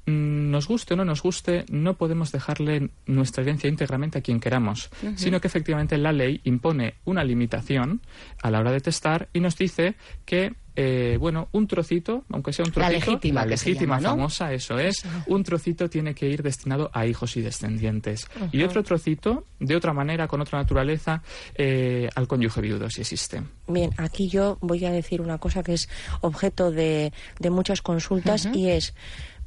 Mm, 0.05 0.51
nos 0.51 0.67
guste 0.67 0.95
o 0.95 0.97
no 0.97 1.05
nos 1.05 1.21
guste, 1.23 1.63
no 1.69 1.93
podemos 1.93 2.33
dejarle 2.33 2.89
nuestra 3.05 3.41
herencia 3.43 3.69
íntegramente 3.69 4.19
a 4.19 4.21
quien 4.21 4.41
queramos, 4.41 4.89
sino 5.15 5.39
que 5.39 5.47
efectivamente 5.47 5.97
la 5.97 6.11
ley 6.11 6.41
impone 6.43 6.95
una 7.05 7.23
limitación 7.23 8.01
a 8.41 8.51
la 8.51 8.59
hora 8.59 8.71
de 8.71 8.81
testar 8.81 9.29
y 9.31 9.39
nos 9.39 9.55
dice 9.55 9.95
que 10.25 10.55
eh, 10.75 11.17
bueno, 11.19 11.49
un 11.51 11.67
trocito, 11.67 12.25
aunque 12.31 12.51
sea 12.51 12.65
un 12.65 12.71
trocito, 12.71 12.91
la 12.91 12.99
legítima, 12.99 13.41
la 13.41 13.45
legítima 13.45 13.99
famosa, 13.99 14.51
eso 14.51 14.79
es, 14.79 15.05
un 15.27 15.43
trocito 15.43 15.87
tiene 15.87 16.15
que 16.15 16.27
ir 16.27 16.41
destinado 16.41 16.89
a 16.93 17.05
hijos 17.05 17.37
y 17.37 17.41
descendientes. 17.41 18.27
Y 18.51 18.63
otro 18.63 18.81
trocito, 18.81 19.45
de 19.59 19.75
otra 19.75 19.93
manera, 19.93 20.27
con 20.27 20.41
otra 20.41 20.57
naturaleza, 20.57 21.21
eh, 21.53 22.09
al 22.15 22.27
cónyuge 22.27 22.59
viudo, 22.59 22.89
si 22.89 23.01
existe. 23.01 23.43
Bien, 23.67 23.91
aquí 23.97 24.27
yo 24.27 24.57
voy 24.61 24.83
a 24.85 24.91
decir 24.91 25.21
una 25.21 25.37
cosa 25.37 25.61
que 25.61 25.73
es 25.73 25.89
objeto 26.21 26.71
de, 26.71 27.13
de 27.39 27.49
muchas 27.51 27.83
consultas 27.83 28.49
y 28.51 28.69
es 28.69 28.95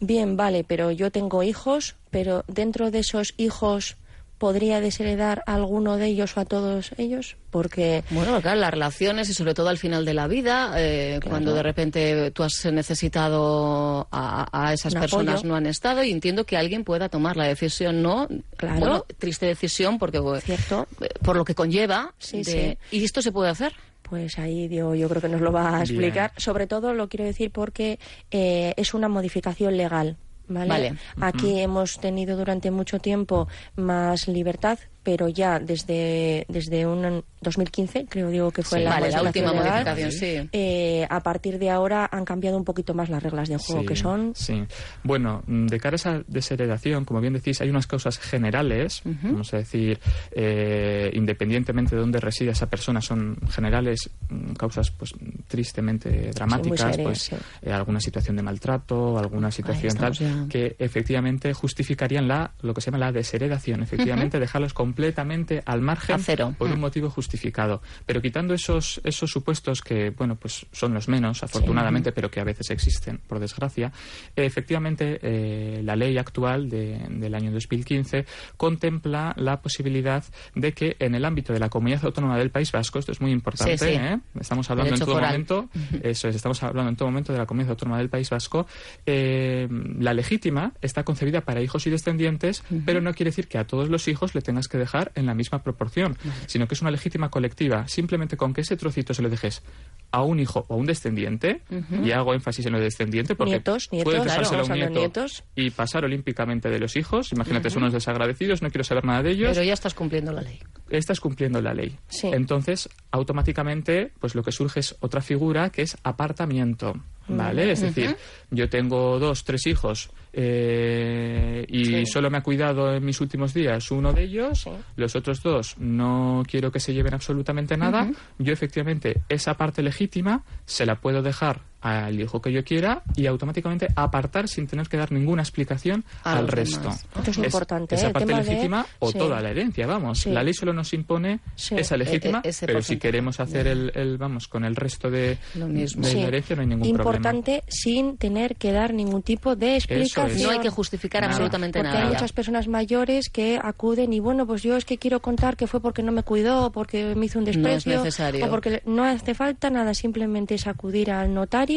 Bien, 0.01 0.37
vale, 0.37 0.65
pero 0.65 0.91
yo 0.91 1.11
tengo 1.11 1.43
hijos, 1.43 1.97
pero 2.11 2.45
dentro 2.49 2.91
de 2.91 3.01
esos 3.01 3.35
hijos 3.37 3.97
podría 4.39 4.81
desheredar 4.81 5.43
a 5.47 5.55
alguno 5.55 5.97
de 5.97 6.07
ellos 6.07 6.37
o 6.37 6.41
a 6.41 6.45
todos 6.45 6.91
ellos 6.99 7.37
porque 7.51 8.05
bueno 8.11 8.41
claro 8.43 8.61
las 8.61 8.71
relaciones 8.71 9.31
y 9.31 9.35
sobre 9.35 9.55
todo 9.55 9.71
al 9.71 9.79
final 9.79 10.05
de 10.05 10.13
la 10.13 10.27
vida 10.27 10.75
eh, 10.77 11.21
cuando 11.27 11.55
de 11.55 11.63
repente 11.63 12.31
tú 12.33 12.43
has 12.43 12.67
necesitado 12.67 14.09
a, 14.13 14.73
esas 14.75 14.95
personas 14.95 15.43
no 15.43 15.57
han 15.57 15.67
estado 15.67 16.03
y 16.03 16.11
entiendo 16.11 16.45
que 16.45 16.59
alguien 16.59 16.85
pueda 16.85 17.09
tomar 17.09 17.37
la 17.37 17.45
decisión 17.45 18.03
no 18.03 18.29
claro. 18.57 19.07
Triste 19.19 19.47
decisión 19.47 19.99
porque 19.99 20.21
cierto. 20.43 20.87
eh, 21.01 21.09
por 21.23 21.37
lo 21.37 21.45
que 21.45 21.55
conlleva 21.55 22.13
sí, 22.19 22.45
sí. 22.45 22.77
y 22.91 23.05
esto 23.05 23.23
se 23.23 23.33
puede 23.33 23.51
hacer 23.51 23.73
pues 24.09 24.39
ahí 24.39 24.69
Diego 24.69 24.95
yo 24.95 25.09
creo 25.09 25.23
que 25.23 25.29
nos 25.29 25.41
lo 25.41 25.53
va 25.53 25.79
a 25.79 25.81
explicar. 25.81 26.33
Sobre 26.37 26.67
todo 26.67 26.95
lo 26.95 27.09
quiero 27.09 27.25
decir 27.25 27.51
porque 27.51 27.99
eh, 28.31 28.75
es 28.77 28.95
una 28.95 29.09
modificación 29.09 29.77
legal. 29.77 30.17
¿vale? 30.49 30.95
Aquí 31.21 31.61
hemos 31.61 31.99
tenido 31.99 32.37
durante 32.37 32.71
mucho 32.71 32.99
tiempo 33.01 33.49
más 33.75 34.29
libertad, 34.29 34.79
pero 35.07 35.29
ya 35.29 35.61
desde, 35.61 36.45
desde 36.49 36.85
un 36.85 37.23
2015, 37.41 38.07
creo 38.09 38.29
digo 38.29 38.51
que 38.51 38.65
fue 38.65 38.81
la, 38.81 38.99
última 39.23 39.53
modificación, 39.53 40.11
sí. 40.11 40.49
Eh, 40.51 41.07
a 41.09 41.21
partir 41.21 41.61
de 41.61 41.71
ahora 41.71 42.09
han 42.11 42.25
cambiado 42.25 42.57
un 42.57 42.65
poquito 42.65 42.93
más 42.93 43.09
las 43.09 43.23
reglas 43.23 43.49
de 43.49 43.57
juego, 43.57 43.87
que 43.87 43.95
son... 43.95 44.33
Sí, 44.35 44.65
bueno, 45.05 45.45
de 45.47 45.79
cara 45.79 45.95
a 45.95 45.99
esa 45.99 46.23
desheredación, 46.27 47.05
como 47.05 47.21
bien 47.21 47.35
decís, 47.35 47.61
hay 47.61 47.71
unas 47.71 47.87
causas 47.87 48.19
generales, 48.19 49.03
vamos 49.05 49.55
a 49.55 49.59
decir, 49.59 50.01
eh, 50.33 51.09
independientemente 51.15 51.95
de 51.95 52.01
dónde 52.01 52.19
reside 52.19 52.51
esa 52.51 52.67
persona, 52.67 53.01
son 53.01 53.39
generales 53.49 54.11
mm, 54.29 54.55
causas 54.55 54.91
pues 54.91 55.15
tristemente 55.47 56.33
dramáticas, 56.35 56.99
pues 56.99 57.31
eh, 57.63 57.71
alguna 57.71 58.01
situación 58.01 58.35
de 58.35 58.43
maltrato, 58.43 59.17
alguna 59.21 59.53
situación 59.53 59.95
tal, 59.95 60.49
que 60.49 60.75
efectivamente 60.81 61.55
justificarían 61.55 62.27
la 62.27 62.51
lo 62.63 62.75
que 62.75 62.81
se 62.81 62.91
llama 62.91 62.99
la 62.99 63.13
desheredación, 63.13 63.85
efectivamente 63.85 64.41
dejarlos 64.41 64.75
completamente 64.97 65.63
al 65.67 65.83
margen 65.83 66.19
por 66.57 66.71
un 66.71 66.81
motivo 66.81 67.11
justificado. 67.11 67.83
Pero 68.07 68.23
quitando 68.23 68.55
esos, 68.55 68.99
esos 69.05 69.31
supuestos 69.31 69.83
que, 69.83 70.09
bueno, 70.09 70.37
pues 70.37 70.67
son 70.73 70.95
los 70.95 71.07
menos, 71.07 71.43
afortunadamente, 71.43 72.13
pero 72.13 72.31
que 72.31 72.41
a 72.41 72.45
veces 72.45 72.71
existen, 72.71 73.19
por 73.19 73.39
desgracia, 73.39 73.93
efectivamente 74.35 75.19
eh, 75.21 75.83
la 75.85 75.97
ley 75.97 76.17
actual 76.17 76.71
del 76.71 77.35
año 77.35 77.53
2015 77.53 78.25
contempla 78.57 79.35
la 79.37 79.61
posibilidad 79.61 80.25
de 80.55 80.73
que 80.73 80.97
en 80.99 81.15
el 81.15 81.27
ámbito 81.27 81.53
de 81.53 81.59
la 81.59 81.69
comunidad 81.69 82.07
autónoma 82.07 82.39
del 82.39 82.51
País 82.51 82.73
Vasco, 82.73 82.99
esto 82.99 83.13
es 83.13 83.21
muy 83.21 83.33
importante, 83.33 83.95
¿eh? 83.95 84.19
estamos 84.41 84.71
hablando 84.71 84.95
en 84.95 85.01
todo 85.01 85.21
momento, 85.21 85.69
eso 86.03 86.29
es, 86.29 86.37
estamos 86.37 86.63
hablando 86.63 86.89
en 86.89 86.97
todo 86.97 87.09
momento 87.09 87.35
de 87.35 87.39
la 87.39 87.45
comunidad 87.45 87.73
autónoma 87.73 87.99
del 87.99 88.09
País 88.09 88.31
Vasco, 88.31 88.67
eh, 89.05 89.69
la 89.99 90.15
legítima 90.15 90.73
está 90.81 91.05
concebida 91.05 91.43
para 91.43 91.61
hijos 91.61 91.87
y 91.87 91.91
descendientes, 91.91 92.65
pero 92.87 93.03
no 93.03 93.13
quiere 93.13 93.29
decir 93.31 93.47
que 93.47 93.59
a 93.59 93.67
todos 93.67 93.91
los 93.91 94.09
hijos 94.09 94.35
le 94.35 94.41
tengas 94.41 94.69
que 94.69 94.79
dejar 94.79 94.86
en 95.15 95.27
la 95.27 95.35
misma 95.35 95.63
proporción, 95.63 96.17
sino 96.47 96.67
que 96.67 96.75
es 96.75 96.83
una 96.83 96.91
legítima 96.91 97.29
colectiva. 97.31 97.87
Simplemente 97.89 98.37
con 98.37 98.55
que 98.55 98.63
ese 98.63 98.77
trocito 98.77 99.15
se 99.15 99.23
lo 99.23 99.29
dejes 99.29 99.63
a 100.11 100.23
un 100.23 100.41
hijo 100.41 100.65
o 100.69 100.75
a 100.75 100.77
un 100.77 100.87
descendiente, 100.87 101.63
y 102.03 102.13
hago 102.13 102.35
énfasis 102.35 102.67
en 102.67 102.73
lo 102.73 102.79
de 102.79 102.85
descendiente 102.85 103.35
porque 103.35 103.53
nietos, 103.53 103.89
puedes 103.91 104.25
dejárselo 104.25 104.63
a 104.63 104.65
un 104.65 104.73
nieto 104.73 105.27
y 105.55 105.71
pasar 105.71 106.05
olímpicamente 106.05 106.71
de 106.71 106.79
los 106.79 106.97
hijos. 106.97 107.33
Imagínate, 107.33 107.71
son 107.71 107.83
unos 107.83 107.93
desagradecidos, 107.93 108.63
no 108.63 108.71
quiero 108.71 108.85
saber 108.85 109.05
nada 109.05 109.23
de 109.23 109.31
ellos. 109.33 109.51
Pero 109.53 109.65
ya 109.65 109.75
estás 109.75 109.95
cumpliendo 109.95 110.33
la 110.33 110.43
ley. 110.43 110.61
Estás 110.89 111.21
cumpliendo 111.21 111.61
la 111.61 111.75
ley. 111.75 111.99
Entonces, 112.23 112.89
automáticamente, 113.11 114.13
pues 114.19 114.35
lo 114.35 114.43
que 114.43 114.53
surge 114.53 114.81
es 114.81 114.97
otra 115.01 115.21
figura 115.21 115.71
que 115.71 115.83
es 115.83 115.97
apartamiento. 116.03 116.95
¿Vale? 117.29 117.73
Es 117.73 117.81
decir, 117.81 118.17
yo 118.51 118.69
tengo 118.69 119.19
dos, 119.19 119.45
tres 119.45 119.67
hijos 119.67 120.11
eh, 120.33 121.65
y 121.69 122.07
solo 122.07 122.31
me 122.31 122.39
ha 122.39 122.43
cuidado 122.43 122.95
en 122.95 123.05
mis 123.05 123.21
últimos 123.21 123.55
días 123.55 123.91
uno 123.91 124.13
de 124.13 124.25
ellos, 124.25 124.69
los 124.97 125.17
otros 125.17 125.43
dos 125.43 125.77
no 125.79 126.43
quiero 126.47 126.71
que 126.71 126.79
se 126.79 126.93
lleven 126.93 127.15
absolutamente 127.15 127.77
nada, 127.77 128.11
yo 128.39 128.53
efectivamente 128.53 129.23
esa 129.29 129.55
parte 129.55 129.83
legítima 129.83 130.45
se 130.67 130.87
la 130.87 131.01
puedo 131.01 131.23
dejar 131.23 131.63
al 131.87 132.21
hijo 132.21 132.41
que 132.41 132.51
yo 132.53 132.65
quiera 132.65 133.03
y 133.15 133.27
automáticamente 133.27 133.87
apartar 133.95 134.49
sin 134.49 134.67
tener 134.67 134.89
que 134.89 134.97
dar 134.97 135.13
ninguna 135.13 135.43
explicación 135.43 136.05
al 136.25 136.49
resto. 136.49 136.91
Esto 136.91 137.31
es, 137.31 137.39
importante. 137.39 137.95
Esa 137.95 138.09
¿eh? 138.09 138.13
parte 138.13 138.35
legítima 138.35 138.85
o 138.99 139.13
toda 139.13 139.41
la 139.41 139.51
herencia, 139.51 139.87
vamos. 139.87 140.27
La 140.27 140.43
ley 140.43 140.53
solo 140.53 140.73
nos 140.73 140.93
impone 140.93 141.41
esa 141.71 141.97
legítima, 141.97 142.41
e, 142.43 142.49
e, 142.49 142.53
pero 142.61 142.83
si 142.83 142.97
queremos 142.97 143.39
hacer 143.39 143.69
el, 143.69 144.19
vamos, 144.19 144.49
con 144.49 144.65
el 144.65 144.75
resto 144.75 145.11
de, 145.11 145.39
la 145.55 145.67
herencia 146.11 146.57
no 146.57 146.63
hay 146.63 146.69
ningún 146.69 146.93
problema. 146.93 147.17
Importante 147.17 147.63
sin 147.69 148.17
tener 148.17 148.57
que 148.57 148.73
dar 148.73 148.93
ningún 148.93 149.23
tipo 149.23 149.55
de 149.55 149.77
explicación. 149.77 150.43
No 150.43 150.51
hay 150.51 150.59
que 150.59 150.71
justificar 150.71 151.25
absolutamente 151.25 151.83
nada. 151.83 151.95
Porque 151.95 152.07
hay 152.07 152.13
muchas 152.15 152.33
personas 152.33 152.67
mayores 152.67 153.29
que 153.31 153.61
acuden 153.63 154.13
y 154.13 154.19
bueno, 154.19 154.47
pues 154.47 154.63
yo 154.63 154.77
es 154.77 154.85
que 154.85 154.99
quiero 154.99 155.21
contar 155.21 155.57
que 155.57 155.69
fue 155.69 155.81
porque 155.81 156.03
no 156.03 156.11
me 156.11 156.25
cuidó, 156.25 156.73
porque 156.73 157.15
me 157.15 157.27
hizo 157.27 157.39
un 157.39 157.45
desprecio. 157.45 157.93
No 157.93 157.99
es 157.99 158.05
necesario. 158.05 158.47
O 158.47 158.51
porque 158.51 158.83
no 158.87 159.05
hace 159.05 159.35
falta 159.35 159.71
nada, 159.71 159.95
simplemente 159.95 160.57
es 160.57 160.67
acudir 160.67 161.13
al 161.13 161.33
notario 161.33 161.76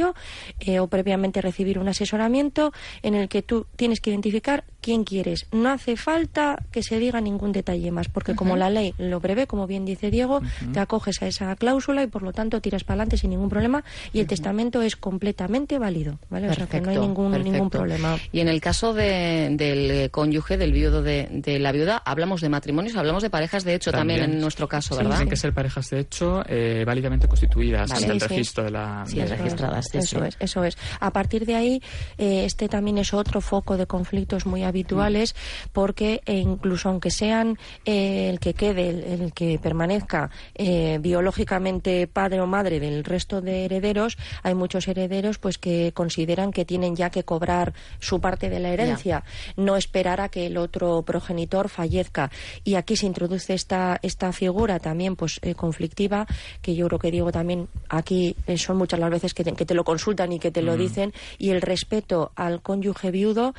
eh, 0.60 0.80
o 0.80 0.88
previamente 0.88 1.42
recibir 1.42 1.80
un 1.80 1.88
asesoramiento 1.88 2.72
en 3.02 3.16
el 3.16 3.30
que 3.30 3.42
tú 3.42 3.66
tienes 3.76 4.00
que 4.02 4.10
identificar 4.10 4.64
quién 4.82 5.04
quieres. 5.04 5.46
No 5.52 5.70
hace 5.70 5.96
falta 5.98 6.64
que 6.72 6.84
se 6.84 7.00
diga 7.00 7.22
ningún 7.22 7.52
detalle 7.52 7.92
más, 7.92 8.08
porque 8.08 8.36
como 8.36 8.56
la 8.56 8.70
ley 8.70 8.94
lo 8.98 9.20
prevé, 9.20 9.48
como 9.48 9.68
bien 9.68 9.86
dice 9.86 10.12
Diego, 10.12 10.42
te 10.74 10.80
acoges 10.80 11.22
a 11.22 11.28
esa 11.28 11.56
cláusula 11.56 12.04
y 12.04 12.08
por 12.08 12.24
lo 12.24 12.34
tanto 12.34 12.62
tiras 12.62 12.84
para 12.84 12.96
adelante 12.96 13.18
sin 13.18 13.32
ningún 13.32 13.50
problema 13.50 13.84
y 14.14 14.20
el 14.20 14.28
testamento 14.28 14.82
es 14.82 14.96
completamente 14.96 15.80
válido. 15.80 16.20
¿vale? 16.30 16.50
o 16.50 16.54
sea 16.54 16.68
que 16.68 16.82
no 16.82 16.92
hay 16.92 16.98
ningún, 16.98 17.32
ningún 17.44 17.70
problema. 17.70 18.18
Y 18.32 18.40
en 18.40 18.48
el 18.48 18.62
caso 18.62 18.94
del 18.94 20.10
cónyuge, 20.12 20.58
del 20.58 20.72
viudo 20.72 21.02
de, 21.02 21.60
la 21.60 21.72
viuda, 21.72 22.02
hablamos 22.06 22.42
de 22.42 22.50
matrimonios, 22.50 22.96
hablamos 22.96 23.24
de 23.24 23.30
parejas 23.30 23.64
de 23.64 23.76
hecho 23.76 23.92
también, 23.92 24.22
en 24.22 24.40
nuestro 24.40 24.68
caso, 24.68 24.96
¿verdad? 24.96 25.12
Tienen 25.12 25.30
que 25.30 25.36
ser 25.36 25.54
parejas 25.54 25.90
de 25.90 26.00
hecho 26.00 26.44
eh, 26.48 26.84
válidamente 26.86 27.28
constituidas 27.28 28.02
en 28.02 28.12
el 28.12 28.20
registro 28.20 28.64
de 28.64 28.72
la. 28.72 29.04
Sí, 29.08 29.20
registradas. 29.22 29.94
Eso 29.94 30.24
es, 30.24 30.38
eso 30.40 30.64
es. 30.64 30.78
A 31.00 31.12
partir 31.12 31.46
de 31.46 31.56
ahí, 31.56 31.82
eh, 32.18 32.46
este 32.46 32.70
también 32.70 32.98
es 32.98 33.14
otro 33.14 33.42
foco 33.42 33.78
de 33.78 33.86
conflictos 33.86 34.46
muy 34.46 34.64
habituales, 34.70 35.36
porque 35.74 36.22
eh, 36.26 36.38
incluso 36.38 36.90
aunque 36.90 37.12
sean 37.12 37.58
eh, 37.86 38.30
el 38.30 38.40
que 38.40 38.54
quede, 38.54 39.14
el, 39.14 39.34
que 39.34 39.60
permanezca 39.60 40.30
biológicamente 41.00 42.08
padre 42.08 42.42
o 42.42 42.48
madre 42.48 42.80
del 42.80 43.04
resto 43.04 43.42
de 43.42 43.66
herederos, 43.66 44.18
hay 44.44 44.56
muchos 44.56 44.88
herederos 44.88 45.38
pues 45.38 45.58
que 45.58 45.92
consideran 45.94 46.52
que 46.52 46.66
tienen 46.66 46.96
ya 46.96 47.10
que 47.10 47.24
cobrar 47.24 47.74
su 48.00 48.20
parte 48.20 48.50
de 48.50 48.60
la 48.60 48.70
herencia, 48.70 49.24
no 49.56 49.76
esperar 49.76 50.22
a 50.22 50.30
que 50.30 50.48
el 50.48 50.58
otro 50.58 51.02
progenitor 51.04 51.70
fallezca. 51.70 52.32
Y 52.64 52.76
aquí 52.76 52.96
se 52.96 53.06
introduce 53.06 53.54
esta, 53.54 54.00
esta 54.02 54.32
figura 54.32 54.80
también 54.80 55.16
pues 55.16 55.40
conflictiva, 55.56 56.28
que 56.62 56.76
yo 56.76 56.88
creo 56.88 57.00
que 57.00 57.12
digo 57.12 57.32
también 57.32 57.68
aquí 57.90 58.36
son 58.58 58.78
muchas 58.78 59.00
las 59.00 59.10
veces 59.10 59.34
que 59.34 59.44
te 59.44 59.74
lo 59.74 59.84
consultan 59.84 60.32
y 60.32 60.40
que 60.40 60.52
te 60.52 60.62
lo 60.62 60.76
mm. 60.76 60.80
dicen, 60.80 61.14
y 61.38 61.50
el 61.50 61.62
respeto 61.62 62.32
al 62.36 62.62
cónyuge 62.62 63.12
viudo 63.12 63.54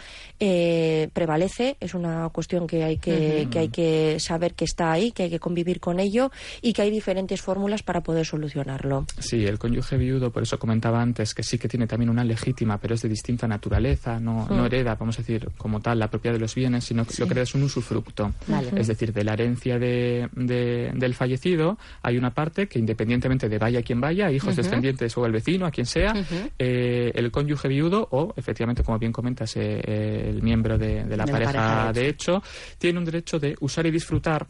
eh, 1.03 1.09
prevalece, 1.13 1.77
es 1.81 1.95
una 1.95 2.29
cuestión 2.31 2.67
que 2.67 2.85
hay 2.85 2.99
que, 2.99 3.49
que 3.51 3.59
hay 3.59 3.69
que 3.69 4.19
saber 4.21 4.55
que 4.55 4.65
está 4.65 4.93
ahí, 4.93 5.13
que 5.13 5.25
hay 5.25 5.31
que 5.31 5.39
convivir 5.39 5.81
con 5.81 6.01
ello 6.01 6.31
y 6.63 6.73
que 6.73 6.83
hay 6.83 6.91
diferentes 6.91 7.41
fórmulas 7.41 7.83
para 7.83 8.03
poder 8.03 8.27
solucionarlo. 8.27 9.07
Sí, 9.19 9.45
el 9.47 9.59
cónyuge 9.59 9.97
viudo, 9.97 10.31
por 10.31 10.43
eso 10.43 10.59
comentaba 10.59 11.01
antes 11.01 11.35
que 11.35 11.43
sí 11.43 11.59
que 11.59 11.69
tiene 11.69 11.87
también 11.87 12.11
una 12.11 12.25
legítima, 12.25 12.79
pero 12.79 12.95
es 12.95 13.03
de 13.03 13.09
distinta 13.09 13.47
naturaleza, 13.47 14.19
no, 14.19 14.47
no 14.49 14.63
mm. 14.63 14.67
hereda, 14.67 14.95
vamos 14.95 15.19
a 15.19 15.23
decir, 15.23 15.49
como 15.57 15.81
tal, 15.81 15.99
la 15.99 16.09
propiedad 16.09 16.35
de 16.35 16.41
los 16.41 16.55
bienes, 16.55 16.85
sino 16.85 17.05
que 17.05 17.15
lo 17.19 17.27
que 17.27 17.33
hereda 17.33 17.45
es 17.45 17.55
un 17.55 17.63
usufructo. 17.63 18.33
Es 18.77 18.87
decir, 18.87 19.13
de 19.13 19.25
la 19.25 19.33
herencia 19.35 19.79
de, 19.79 20.29
del 20.33 21.15
fallecido 21.15 21.79
hay 22.03 22.17
una 22.17 22.31
parte 22.31 22.67
que 22.67 22.79
independientemente 22.79 23.49
de 23.49 23.59
vaya 23.59 23.83
quien 23.83 24.01
vaya, 24.01 24.31
hijos 24.31 24.57
descendientes 24.57 25.17
o 25.17 25.27
el 25.27 25.33
vecino, 25.33 25.67
a 25.67 25.71
quien 25.71 25.87
sea, 25.87 26.15
eh, 26.59 27.13
el 27.15 27.31
cónyuge 27.31 27.69
viudo 27.69 28.09
o, 28.11 28.33
efectivamente, 28.37 28.83
como 28.83 28.99
bien 28.99 29.13
comentas, 29.13 29.57
eh, 29.57 30.29
el 30.29 30.43
miembro 30.43 30.79
de, 30.79 30.90
la, 31.09 31.27
pareja, 31.27 31.93
de 31.93 32.09
hecho, 32.09 32.43
tiene 32.79 32.99
un 32.99 33.05
derecho 33.05 33.39
de 33.39 33.57
usar 33.61 33.87
y 33.87 33.91
disfrutar 33.91 34.47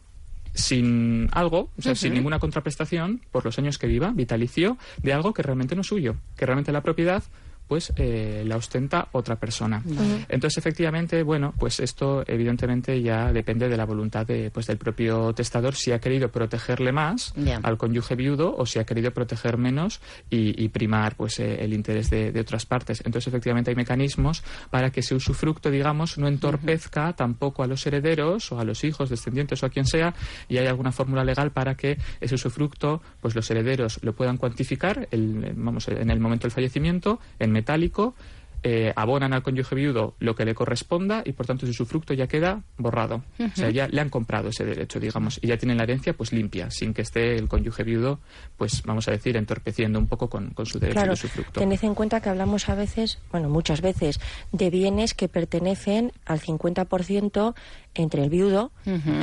sin 0.54 1.28
algo, 1.32 1.70
o 1.78 1.82
sea, 1.82 1.94
sin 1.94 2.14
ninguna 2.14 2.38
contraprestación, 2.38 3.20
por 3.30 3.44
los 3.44 3.58
años 3.58 3.78
que 3.78 3.86
viva, 3.86 4.12
vitalicio, 4.14 4.78
de 5.02 5.12
algo 5.12 5.32
que 5.32 5.42
realmente 5.42 5.74
no 5.74 5.82
es 5.82 5.86
suyo, 5.86 6.16
que 6.36 6.46
realmente 6.46 6.72
la 6.72 6.82
propiedad 6.82 7.22
pues 7.70 7.92
eh, 7.94 8.42
la 8.44 8.56
ostenta 8.56 9.06
otra 9.12 9.36
persona. 9.36 9.80
Entonces, 10.28 10.58
efectivamente, 10.58 11.22
bueno, 11.22 11.54
pues 11.56 11.78
esto 11.78 12.24
evidentemente 12.26 13.00
ya 13.00 13.32
depende 13.32 13.68
de 13.68 13.76
la 13.76 13.84
voluntad 13.84 14.26
de, 14.26 14.50
pues, 14.50 14.66
del 14.66 14.76
propio 14.76 15.32
testador 15.34 15.76
si 15.76 15.92
ha 15.92 16.00
querido 16.00 16.32
protegerle 16.32 16.90
más 16.90 17.32
al 17.62 17.78
cónyuge 17.78 18.16
viudo 18.16 18.56
o 18.56 18.66
si 18.66 18.80
ha 18.80 18.84
querido 18.84 19.12
proteger 19.12 19.56
menos 19.56 20.00
y, 20.28 20.68
primar 20.70 21.14
pues 21.14 21.38
eh, 21.38 21.58
el 21.60 21.72
interés 21.72 22.10
de, 22.10 22.40
otras 22.40 22.66
partes. 22.66 23.02
Entonces, 23.04 23.28
efectivamente, 23.28 23.70
hay 23.70 23.76
mecanismos 23.76 24.42
para 24.70 24.90
que 24.90 24.98
ese 24.98 25.14
usufructo, 25.14 25.70
digamos, 25.70 26.18
no 26.18 26.26
entorpezca 26.26 27.12
tampoco 27.12 27.62
a 27.62 27.68
los 27.68 27.86
herederos 27.86 28.50
o 28.50 28.58
a 28.58 28.64
los 28.64 28.82
hijos, 28.82 29.10
descendientes 29.10 29.62
o 29.62 29.66
a 29.66 29.70
quien 29.70 29.86
sea, 29.86 30.12
y 30.48 30.58
hay 30.58 30.66
alguna 30.66 30.90
fórmula 30.90 31.22
legal 31.22 31.52
para 31.52 31.76
que 31.76 31.98
ese 32.20 32.34
usufructo, 32.34 33.00
pues 33.20 33.36
los 33.36 33.48
herederos 33.48 34.00
lo 34.02 34.12
puedan 34.12 34.38
cuantificar, 34.38 35.06
el, 35.12 35.52
vamos, 35.54 35.86
en 35.86 36.10
el 36.10 36.18
momento 36.18 36.48
del 36.48 36.52
fallecimiento, 36.52 37.20
en 37.38 37.59
metálico, 37.60 38.14
eh, 38.62 38.92
abonan 38.94 39.32
al 39.32 39.42
cónyuge 39.42 39.74
viudo 39.74 40.14
lo 40.18 40.34
que 40.34 40.44
le 40.44 40.54
corresponda 40.54 41.22
y 41.24 41.32
por 41.32 41.46
tanto 41.46 41.70
su 41.72 41.86
fruto 41.86 42.12
ya 42.12 42.26
queda 42.26 42.62
borrado. 42.76 43.22
O 43.38 43.56
sea, 43.56 43.70
ya 43.70 43.88
le 43.88 44.00
han 44.02 44.10
comprado 44.10 44.50
ese 44.50 44.66
derecho, 44.66 45.00
digamos, 45.00 45.38
y 45.40 45.46
ya 45.46 45.56
tienen 45.56 45.78
la 45.78 45.84
herencia 45.84 46.12
pues 46.12 46.32
limpia, 46.32 46.70
sin 46.70 46.92
que 46.92 47.00
esté 47.00 47.36
el 47.36 47.48
cónyuge 47.48 47.84
viudo, 47.84 48.18
pues 48.58 48.82
vamos 48.82 49.08
a 49.08 49.12
decir, 49.12 49.36
entorpeciendo 49.38 49.98
un 49.98 50.08
poco 50.08 50.28
con, 50.28 50.52
su 50.64 50.78
derecho 50.78 51.00
de 51.00 51.12
usufructo. 51.12 51.58
Tened 51.58 51.82
en 51.82 51.94
cuenta 51.94 52.20
que 52.20 52.28
hablamos 52.28 52.68
a 52.68 52.74
veces, 52.74 53.18
bueno, 53.32 53.48
muchas 53.48 53.80
veces, 53.80 54.20
de 54.52 54.68
bienes 54.68 55.14
que 55.14 55.28
pertenecen 55.28 56.12
al 56.26 56.40
50% 56.40 57.54
entre 57.94 58.24
el 58.24 58.30
viudo 58.30 58.72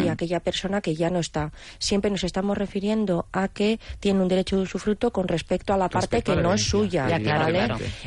y 0.04 0.08
aquella 0.08 0.40
persona 0.40 0.82
que 0.82 0.96
ya 0.96 1.10
no 1.10 1.20
está. 1.20 1.52
Siempre 1.80 2.12
nos 2.12 2.24
estamos 2.24 2.58
refiriendo 2.58 3.28
a 3.32 3.48
que 3.48 3.80
tiene 4.00 4.22
un 4.22 4.28
derecho 4.28 4.58
de 4.58 4.64
usufructo 4.64 5.12
con 5.12 5.28
respecto 5.28 5.74
a 5.74 5.78
la 5.78 5.90
parte 5.90 6.22
que 6.22 6.36
no 6.36 6.54
es 6.54 6.64
suya. 6.64 7.08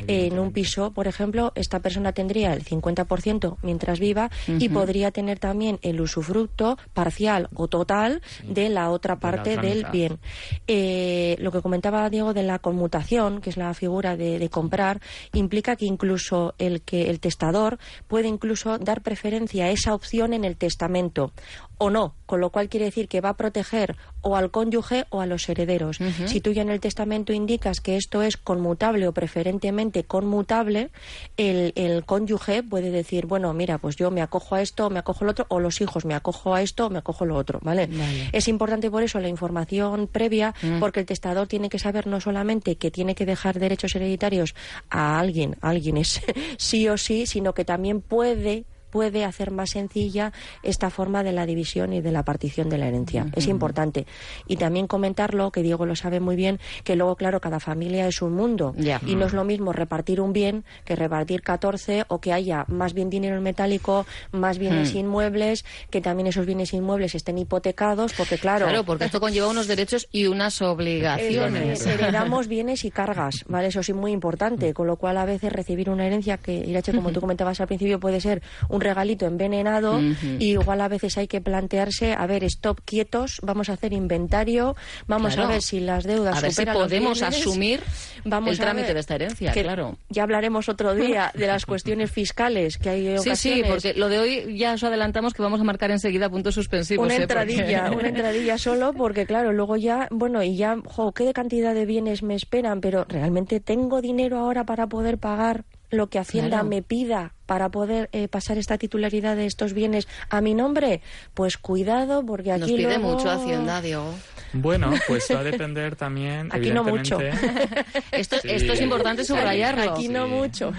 En 0.06 0.38
un 0.38 0.52
piso, 0.52 0.92
por 0.92 1.06
ejemplo, 1.06 1.52
esta 1.54 1.80
persona 1.80 2.12
tendría 2.12 2.52
el 2.52 2.64
50% 2.64 3.56
mientras 3.62 3.98
viva 3.98 4.30
y 4.46 4.68
podría 4.68 5.10
tener 5.10 5.38
también 5.38 5.78
el 5.82 6.00
usufructo 6.00 6.78
parcial 6.92 7.48
o 7.54 7.68
total 7.68 8.22
de 8.44 8.68
la 8.68 8.90
otra 8.90 9.18
parte 9.18 9.56
del 9.56 9.86
bien. 9.92 10.18
Eh, 10.66 11.36
lo 11.40 11.52
que 11.52 11.62
comentaba 11.62 12.08
Diego 12.10 12.34
de 12.34 12.42
la 12.42 12.58
conmutación, 12.58 13.40
que 13.40 13.50
es 13.50 13.56
la 13.56 13.72
figura 13.74 14.16
de, 14.16 14.38
de 14.38 14.50
comprar, 14.50 15.00
implica 15.32 15.76
que 15.76 15.86
incluso 15.86 16.54
el 16.58 16.82
que 16.82 17.10
el 17.10 17.20
testador 17.20 17.78
puede 18.08 18.28
incluso 18.28 18.78
dar 18.78 19.02
preferencia 19.02 19.66
a 19.66 19.70
esa 19.70 19.94
opción 19.94 20.32
en 20.32 20.44
el 20.44 20.49
el 20.50 20.56
testamento 20.56 21.32
o 21.78 21.88
no, 21.88 22.14
con 22.26 22.40
lo 22.42 22.50
cual 22.50 22.68
quiere 22.68 22.84
decir 22.84 23.08
que 23.08 23.22
va 23.22 23.30
a 23.30 23.36
proteger 23.38 23.96
o 24.20 24.36
al 24.36 24.50
cónyuge 24.50 25.06
o 25.08 25.22
a 25.22 25.26
los 25.26 25.48
herederos. 25.48 25.98
Si 26.26 26.40
tú 26.42 26.52
ya 26.52 26.60
en 26.60 26.68
el 26.68 26.78
testamento 26.80 27.32
indicas 27.32 27.80
que 27.80 27.96
esto 27.96 28.20
es 28.20 28.36
conmutable 28.36 29.08
o 29.08 29.12
preferentemente 29.12 30.04
conmutable, 30.04 30.90
el, 31.38 31.72
el 31.76 32.04
cónyuge 32.04 32.62
puede 32.62 32.90
decir, 32.90 33.24
bueno, 33.24 33.54
mira, 33.54 33.78
pues 33.78 33.96
yo 33.96 34.10
me 34.10 34.20
acojo 34.20 34.56
a 34.56 34.60
esto, 34.60 34.90
me 34.90 34.98
acojo 34.98 35.24
al 35.24 35.30
otro, 35.30 35.46
o 35.48 35.58
los 35.58 35.80
hijos 35.80 36.04
me 36.04 36.14
acojo 36.14 36.54
a 36.54 36.60
esto, 36.60 36.90
me 36.90 36.98
acojo 36.98 37.24
a 37.24 37.26
lo 37.26 37.36
otro, 37.36 37.60
¿vale? 37.62 37.88
Es 38.32 38.46
importante 38.48 38.90
por 38.90 39.02
eso 39.02 39.18
la 39.20 39.28
información 39.28 40.06
previa, 40.06 40.54
Mm. 40.62 40.80
porque 40.80 41.00
el 41.00 41.06
testador 41.06 41.46
tiene 41.46 41.68
que 41.70 41.78
saber 41.78 42.06
no 42.06 42.20
solamente 42.20 42.76
que 42.76 42.90
tiene 42.90 43.14
que 43.14 43.24
dejar 43.24 43.58
derechos 43.58 43.94
hereditarios 43.94 44.54
a 44.90 45.18
alguien, 45.18 45.56
alguien 45.62 45.96
es 45.96 46.20
sí 46.58 46.88
o 46.88 46.98
sí, 46.98 47.24
sino 47.26 47.54
que 47.54 47.64
también 47.64 48.00
puede 48.02 48.64
puede 48.90 49.24
hacer 49.24 49.50
más 49.50 49.70
sencilla 49.70 50.32
esta 50.62 50.90
forma 50.90 51.22
de 51.22 51.32
la 51.32 51.46
división 51.46 51.92
y 51.92 52.00
de 52.00 52.12
la 52.12 52.22
partición 52.24 52.68
de 52.68 52.78
la 52.78 52.88
herencia. 52.88 53.26
Es 53.34 53.46
importante. 53.48 54.06
Y 54.46 54.56
también 54.56 54.86
comentarlo, 54.86 55.50
que 55.50 55.62
Diego 55.62 55.86
lo 55.86 55.96
sabe 55.96 56.20
muy 56.20 56.36
bien, 56.36 56.58
que 56.84 56.96
luego, 56.96 57.16
claro, 57.16 57.40
cada 57.40 57.60
familia 57.60 58.06
es 58.06 58.20
un 58.22 58.34
mundo. 58.34 58.74
Y 59.06 59.14
no 59.16 59.26
es 59.26 59.32
lo 59.32 59.44
mismo 59.44 59.72
repartir 59.72 60.20
un 60.20 60.32
bien 60.32 60.64
que 60.84 60.96
repartir 60.96 61.42
14 61.42 62.04
o 62.08 62.20
que 62.20 62.32
haya 62.32 62.64
más 62.68 62.92
bien 62.94 63.10
dinero 63.10 63.36
en 63.36 63.42
metálico, 63.42 64.06
más 64.32 64.58
bienes 64.58 64.94
Mm. 64.94 64.98
inmuebles, 64.98 65.64
que 65.90 66.00
también 66.00 66.26
esos 66.26 66.46
bienes 66.46 66.72
inmuebles 66.72 67.14
estén 67.14 67.38
hipotecados, 67.38 68.12
porque 68.14 68.38
claro, 68.38 68.66
Claro, 68.66 68.84
porque 68.84 69.04
esto 69.04 69.20
conlleva 69.20 69.48
unos 69.48 69.66
derechos 69.66 70.08
y 70.12 70.26
unas 70.26 70.60
obligaciones. 70.62 71.86
eh, 71.86 71.92
heredamos 71.94 72.48
bienes 72.48 72.84
y 72.84 72.90
cargas, 72.90 73.44
¿vale? 73.48 73.68
Eso 73.68 73.82
sí 73.82 73.92
muy 73.92 74.12
importante, 74.12 74.72
con 74.74 74.86
lo 74.86 74.96
cual 74.96 75.16
a 75.18 75.24
veces 75.24 75.52
recibir 75.52 75.90
una 75.90 76.06
herencia 76.06 76.36
que, 76.38 76.52
Irache, 76.54 76.92
como 76.92 77.12
tú 77.12 77.20
comentabas 77.20 77.60
al 77.60 77.66
principio, 77.66 78.00
puede 78.00 78.20
ser 78.20 78.42
un 78.68 78.79
regalito 78.80 79.26
envenenado 79.26 80.00
y 80.00 80.52
igual 80.52 80.80
a 80.80 80.88
veces 80.88 81.16
hay 81.18 81.28
que 81.28 81.40
plantearse, 81.40 82.12
a 82.14 82.26
ver, 82.26 82.44
stop 82.44 82.80
quietos, 82.84 83.38
vamos 83.42 83.68
a 83.68 83.74
hacer 83.74 83.92
inventario, 83.92 84.76
vamos 85.06 85.34
Claro. 85.34 85.48
a 85.48 85.52
ver 85.52 85.62
si 85.62 85.80
las 85.80 86.04
deudas 86.04 86.38
A 86.38 86.40
ver 86.40 86.52
si 86.52 86.64
los 86.64 86.74
podemos 86.76 87.20
bienes. 87.20 87.38
asumir 87.40 87.80
Vamos 88.24 88.50
el 88.52 88.58
trámite 88.58 88.92
de 88.94 89.00
esta 89.00 89.14
herencia, 89.14 89.52
que 89.52 89.62
claro. 89.62 89.96
Ya 90.10 90.22
hablaremos 90.24 90.68
otro 90.68 90.94
día 90.94 91.32
de 91.34 91.46
las 91.46 91.64
cuestiones 91.66 92.10
fiscales 92.10 92.76
que 92.78 92.90
hay 92.90 93.18
Sí, 93.18 93.22
sí, 93.22 93.28
ocasiones. 93.50 93.66
porque 93.70 93.94
lo 93.94 94.08
de 94.08 94.18
hoy 94.18 94.58
ya 94.58 94.74
os 94.74 94.84
adelantamos 94.84 95.32
que 95.34 95.42
vamos 95.42 95.60
a 95.60 95.64
marcar 95.64 95.90
enseguida 95.90 96.28
puntos 96.28 96.54
suspensivos. 96.54 97.04
una 97.06 97.14
¿eh? 97.16 97.22
entradilla, 97.22 97.84
Porque- 97.84 97.96
una 97.98 98.08
entradilla 98.08 98.58
solo, 98.58 98.92
porque 98.92 99.26
claro, 99.26 99.52
luego 99.52 99.76
ya, 99.76 100.06
bueno, 100.10 100.42
y 100.42 100.56
ya, 100.56 100.76
jo, 100.84 101.12
qué 101.12 101.32
cantidad 101.32 101.74
de 101.74 101.86
bienes 101.86 102.22
me 102.22 102.34
esperan, 102.34 102.80
pero 102.80 103.04
realmente 103.08 103.60
tengo 103.60 104.00
dinero 104.02 104.38
ahora 104.38 104.64
para 104.64 104.86
poder 104.86 105.18
pagar 105.18 105.64
lo 105.90 106.08
que 106.08 106.18
Hacienda 106.18 106.58
Claro. 106.58 106.68
me 106.68 106.82
pida 106.82 107.34
para 107.46 107.68
poder 107.68 108.08
eh, 108.12 108.28
pasar 108.28 108.58
esta 108.58 108.78
titularidad 108.78 109.36
de 109.36 109.46
estos 109.46 109.72
bienes 109.72 110.06
a 110.28 110.40
mi 110.40 110.54
nombre, 110.54 111.02
pues 111.34 111.56
cuidado, 111.58 112.24
porque 112.24 112.52
aquí 112.52 112.60
Nos 112.60 112.70
pide 112.70 112.82
luego- 112.98 113.10
mucho 113.16 113.30
Hacienda, 113.30 113.80
Diego. 113.82 114.14
Bueno, 114.52 114.92
pues 115.06 115.26
va 115.34 115.40
a 115.40 115.44
depender 115.44 115.96
también, 115.96 116.48
Aquí 116.52 116.70
no 116.70 116.82
mucho. 116.84 117.20
evidentemente... 117.20 117.84
Esto, 118.12 118.36
Sí. 118.40 118.48
esto 118.50 118.72
es 118.72 118.80
importante 118.80 119.24
subrayarlo. 119.24 119.92
Aquí 119.92 120.08
no 120.08 120.26
Sí. 120.26 120.30
mucho. 120.32 120.72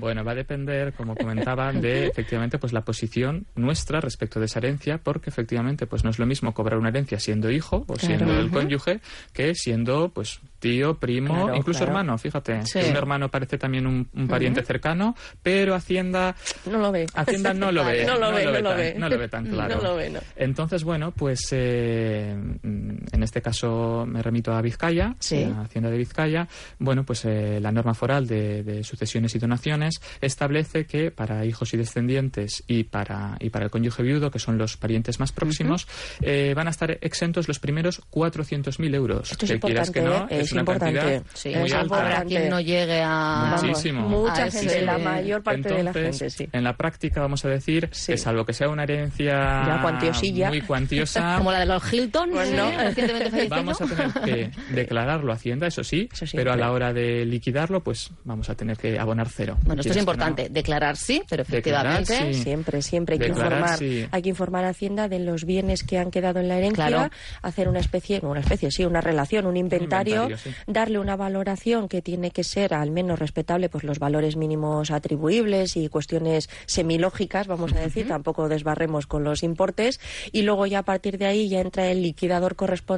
Bueno, 0.00 0.24
va 0.24 0.32
a 0.32 0.34
depender, 0.34 0.92
como 0.94 1.14
comentaba, 1.16 1.72
de 1.72 2.06
efectivamente 2.06 2.58
pues 2.58 2.72
la 2.72 2.80
posición 2.82 3.46
nuestra 3.54 4.00
respecto 4.00 4.40
de 4.40 4.46
esa 4.46 4.58
herencia, 4.60 4.98
porque 4.98 5.30
efectivamente 5.30 5.86
pues 5.86 6.04
no 6.04 6.10
es 6.10 6.18
lo 6.18 6.26
mismo 6.26 6.54
cobrar 6.54 6.78
una 6.78 6.88
herencia 6.88 7.18
siendo 7.20 7.50
hijo 7.50 7.84
o 7.86 7.96
siendo 7.96 8.38
el 8.38 8.50
cónyuge 8.50 9.00
que 9.32 9.54
siendo 9.54 10.08
pues 10.10 10.40
tío, 10.58 10.98
primo, 10.98 11.34
Claro, 11.44 11.56
incluso 11.56 11.78
claro. 11.80 11.92
hermano. 11.92 12.18
Fíjate, 12.18 12.66
Sí. 12.66 12.78
un 12.90 12.96
hermano 12.96 13.30
parece 13.30 13.56
también 13.56 13.86
un, 13.86 14.06
un 14.14 14.28
pariente 14.28 14.62
cercano, 14.62 15.16
pero 15.42 15.74
Hacienda 15.74 16.34
No 16.66 16.78
lo 16.78 16.92
ve. 16.92 17.06
Hacienda 17.14 17.54
no 17.54 17.72
lo 17.72 17.82
ve, 17.86 18.04
No 18.04 18.16
lo 18.18 18.30
ve, 18.32 18.44
no 18.44 18.50
lo 18.52 18.62
tan- 18.68 18.76
ve. 18.76 18.94
no 18.98 19.08
lo 19.08 19.18
ve 19.18 19.28
tan 19.28 19.46
claro. 19.50 19.76
No 19.76 19.82
lo 19.82 19.96
ve, 19.96 20.10
no. 20.10 20.20
Entonces, 20.36 20.84
bueno, 20.84 21.12
pues 21.12 21.40
eh, 21.52 22.36
en 23.12 23.22
este 23.22 23.42
caso 23.42 24.04
me 24.06 24.22
remito 24.22 24.52
a 24.52 24.60
Vizcaya, 24.62 25.14
Sí. 25.18 25.42
a 25.44 25.62
Hacienda 25.62 25.90
de 25.90 25.98
Vizcaya. 25.98 26.48
Bueno, 26.78 27.04
pues 27.04 27.24
eh, 27.24 27.58
la 27.60 27.72
norma 27.72 27.94
foral 27.94 28.26
de, 28.26 28.62
de 28.62 28.84
sucesiones 28.84 29.34
y 29.34 29.38
donaciones 29.38 30.00
establece 30.20 30.86
que 30.86 31.10
para 31.10 31.44
hijos 31.44 31.74
y 31.74 31.76
descendientes 31.76 32.62
y 32.66 32.84
para, 32.84 33.36
y 33.40 33.50
para 33.50 33.66
el 33.66 33.70
cónyuge 33.70 34.02
viudo, 34.02 34.30
que 34.30 34.38
son 34.38 34.58
los 34.58 34.76
parientes 34.76 35.20
más 35.20 35.32
próximos, 35.32 35.86
eh, 36.22 36.52
van 36.54 36.66
a 36.66 36.70
estar 36.70 36.98
exentos 37.00 37.48
los 37.48 37.58
primeros 37.58 38.00
400.000 38.10 38.94
euros. 38.94 39.32
Esto 39.32 39.44
es 39.46 39.52
que 39.52 39.60
quieras 39.60 39.90
que 39.90 40.00
importante, 40.00 40.32
no, 40.32 40.36
¿eh? 40.36 40.40
es, 40.40 40.46
Es 40.46 40.52
una 40.52 40.60
importante. 40.60 40.98
cantidad 40.98 41.22
Sí, 41.34 41.48
muy 41.54 41.68
Es 41.68 41.72
alta. 41.74 41.82
importante. 41.84 42.26
quien 42.26 42.48
no 42.50 42.60
llegue 42.60 43.02
a... 43.04 43.56
Muchísimo. 43.60 44.08
mucha 44.08 44.44
a 44.44 44.50
gente, 44.50 44.66
ese- 44.66 44.82
la 44.82 44.98
mayor 44.98 45.42
parte 45.42 45.68
de 45.74 45.82
la 45.82 45.92
gente, 45.92 46.30
sí. 46.30 46.48
En 46.52 46.64
la 46.64 46.76
práctica 46.76 47.20
vamos 47.20 47.44
a 47.44 47.48
decir 47.48 47.88
Sí. 47.92 48.12
que 48.12 48.18
salvo 48.18 48.44
que 48.44 48.52
sea 48.52 48.68
una 48.68 48.84
herencia 48.84 49.32
Ya 49.66 49.78
cuantiosilla. 49.82 50.48
muy 50.48 50.60
cuantiosa, 50.62 51.34
Como 51.38 51.52
la 51.52 51.60
de 51.60 51.66
los 51.66 51.92
Hilton, 51.92 52.30
Pues 52.30 52.48
¿eh? 52.50 52.56
no. 52.56 52.70
Recientemente 53.00 53.30
fallecido. 53.48 53.56
vamos 53.56 53.80
a 53.80 53.86
tener 53.86 54.12
que 54.24 54.50
declararlo 54.74 55.32
a 55.32 55.34
Hacienda, 55.36 55.66
eso 55.66 55.84
sí, 55.84 56.08
Eso 56.12 56.26
pero 56.34 56.52
a 56.52 56.56
la 56.56 56.72
hora 56.72 56.92
de 56.92 57.24
liquidarlo, 57.24 57.82
pues 57.82 58.10
vamos 58.24 58.48
a 58.50 58.54
tener 58.54 58.76
que 58.76 58.98
abonar 58.98 59.28
cero. 59.28 59.56
Bueno, 59.64 59.80
esto 59.80 59.92
es 59.92 59.98
importante, 59.98 60.44
no. 60.48 60.54
declarar 60.54 60.96
sí, 60.96 61.22
pero 61.28 61.44
Declarar, 61.44 62.02
efectivamente... 62.02 62.34
sí. 62.34 62.42
Siempre, 62.42 62.82
siempre 62.82 63.14
hay 63.14 63.18
que 63.20 63.28
informar. 63.28 63.78
sí. 63.78 64.06
Hay 64.10 64.22
que 64.22 64.28
informar 64.28 64.64
a 64.64 64.70
Hacienda 64.70 65.08
de 65.08 65.18
los 65.20 65.44
bienes 65.44 65.82
que 65.84 65.98
han 65.98 66.10
quedado 66.10 66.40
en 66.40 66.48
la 66.48 66.58
herencia, 66.58 66.86
Claro. 66.86 67.10
hacer 67.42 67.68
una 67.68 67.80
especie, 67.80 68.20
no 68.22 68.30
una 68.30 68.40
especie, 68.40 68.70
sí, 68.70 68.84
una 68.84 69.00
relación, 69.00 69.46
un 69.46 69.56
inventario, 69.56 70.28
darle 70.66 70.98
una 70.98 71.16
valoración 71.16 71.88
que 71.88 72.02
tiene 72.02 72.30
que 72.30 72.44
ser 72.44 72.74
al 72.74 72.90
menos 72.90 73.18
respetable, 73.18 73.68
pues 73.68 73.84
los 73.84 73.98
valores 73.98 74.36
mínimos 74.36 74.90
atribuibles 74.90 75.76
y 75.76 75.88
cuestiones 75.88 76.48
semilógicas, 76.66 77.46
vamos 77.46 77.72
a 77.72 77.80
decir, 77.80 78.08
tampoco 78.08 78.48
desbarremos 78.48 79.06
con 79.06 79.24
los 79.24 79.42
importes, 79.42 80.00
y 80.32 80.42
luego 80.42 80.66
ya 80.66 80.80
a 80.80 80.84
partir 80.84 81.18
de 81.18 81.26
ahí 81.26 81.48
ya 81.48 81.60
entra 81.60 81.88
el 81.90 82.02
liquidador 82.02 82.56
correspondiente 82.56 82.89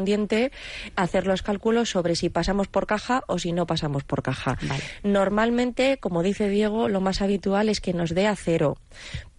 a 0.97 1.03
hacer 1.03 1.27
los 1.27 1.43
cálculos 1.43 1.91
sobre 1.91 2.17
si 2.17 2.29
pasamos 2.29 2.69
por 2.69 2.87
caja 2.87 3.25
o 3.27 3.39
si 3.39 3.53
no 3.53 3.67
pasamos 3.67 4.05
por 4.05 4.23
caja. 4.23 4.59
Vale. 4.63 4.83
Normalmente, 5.03 5.99
como 5.99 6.23
dice 6.23 6.49
Diego, 6.49 6.89
lo 6.89 7.01
más 7.01 7.23
habitual 7.23 7.69
es 7.69 7.81
que 7.81 7.93
nos 7.93 8.15
dé 8.15 8.27
a 8.27 8.37
cero. 8.37 8.79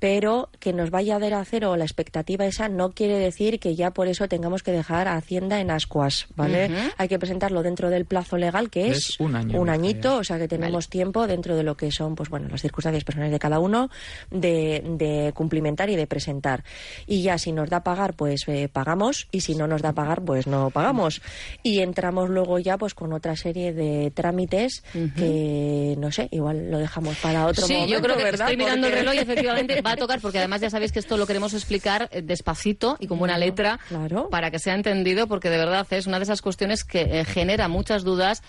Pero 0.03 0.49
que 0.59 0.73
nos 0.73 0.89
vaya 0.89 1.15
a 1.15 1.19
dar 1.19 1.33
a 1.33 1.45
cero 1.45 1.77
la 1.77 1.85
expectativa 1.85 2.45
esa 2.45 2.67
no 2.67 2.91
quiere 2.91 3.17
decir 3.17 3.57
que 3.57 3.73
ya 3.73 3.91
por 3.91 4.09
eso 4.09 4.27
tengamos 4.27 4.61
que 4.61 4.73
dejar 4.73 5.07
a 5.07 5.15
Hacienda 5.15 5.61
en 5.61 5.71
ascuas, 5.71 6.27
¿vale? 6.35 6.69
Hay 6.97 7.07
que 7.07 7.17
presentarlo 7.17 7.63
dentro 7.63 7.89
del 7.89 8.03
plazo 8.03 8.35
legal 8.35 8.69
que 8.69 8.89
es, 8.89 9.11
Es 9.11 9.19
un 9.21 9.33
año, 9.33 9.63
añito, 9.71 10.17
o 10.17 10.23
sea 10.25 10.37
que 10.37 10.49
tenemos 10.49 10.89
tiempo 10.89 11.25
dentro 11.25 11.55
de 11.55 11.63
lo 11.63 11.77
que 11.77 11.89
son, 11.89 12.15
pues 12.15 12.27
bueno, 12.27 12.49
las 12.49 12.61
circunstancias 12.61 13.05
personales 13.05 13.31
de 13.31 13.39
cada 13.39 13.61
uno 13.61 13.89
de, 14.29 14.83
de 14.97 15.31
cumplimentar 15.33 15.89
y 15.89 15.95
de 15.95 16.05
presentar. 16.05 16.65
Y 17.07 17.21
ya 17.21 17.37
si 17.37 17.53
nos 17.53 17.69
da 17.69 17.85
pagar, 17.85 18.13
pues 18.13 18.43
eh, 18.47 18.67
pagamos 18.67 19.29
y 19.31 19.39
si 19.39 19.55
no 19.55 19.67
nos 19.67 19.81
da 19.81 19.93
pagar, 19.93 20.21
pues 20.21 20.47
no 20.47 20.69
pagamos. 20.69 21.21
Y 21.63 21.79
entramos 21.79 22.29
luego 22.29 22.59
ya 22.59 22.77
pues 22.77 22.93
con 22.93 23.13
otra 23.13 23.37
serie 23.37 23.71
de 23.71 24.11
trámites 24.11 24.83
que 25.15 25.95
no 25.97 26.11
sé, 26.11 26.27
igual 26.31 26.69
lo 26.69 26.79
dejamos 26.79 27.15
para 27.19 27.47
otro 27.47 27.65
sí, 27.65 27.71
momento, 27.71 27.95
yo 27.95 28.01
creo 28.01 28.17
que 28.17 28.23
¿verdad? 28.25 28.49
estoy 28.49 28.57
mirando 28.57 28.87
el 28.87 28.93
reloj 28.93 29.13
y 29.13 29.19
efectivamente 29.19 29.81
va 29.85 29.92
a 29.93 29.97
tocar, 29.97 30.19
porque 30.19 30.39
además 30.39 30.61
ya 30.61 30.69
sabéis 30.69 30.91
que 30.91 30.99
esto 30.99 31.17
lo 31.17 31.25
queremos 31.27 31.53
explicar 31.53 32.09
eh, 32.11 32.21
despacito 32.21 32.97
y 32.99 33.07
con 33.07 33.19
buena 33.19 33.37
letra 33.37 33.79
claro. 33.87 34.29
para 34.29 34.51
que 34.51 34.59
sea 34.59 34.75
entendido, 34.75 35.27
porque 35.27 35.49
de 35.49 35.57
verdad 35.57 35.85
es 35.91 36.07
una 36.07 36.19
de 36.19 36.23
esas 36.23 36.41
cuestiones 36.41 36.83
que 36.83 37.01
eh, 37.01 37.25
genera 37.25 37.67
muchas 37.67 38.03
dudas. 38.03 38.43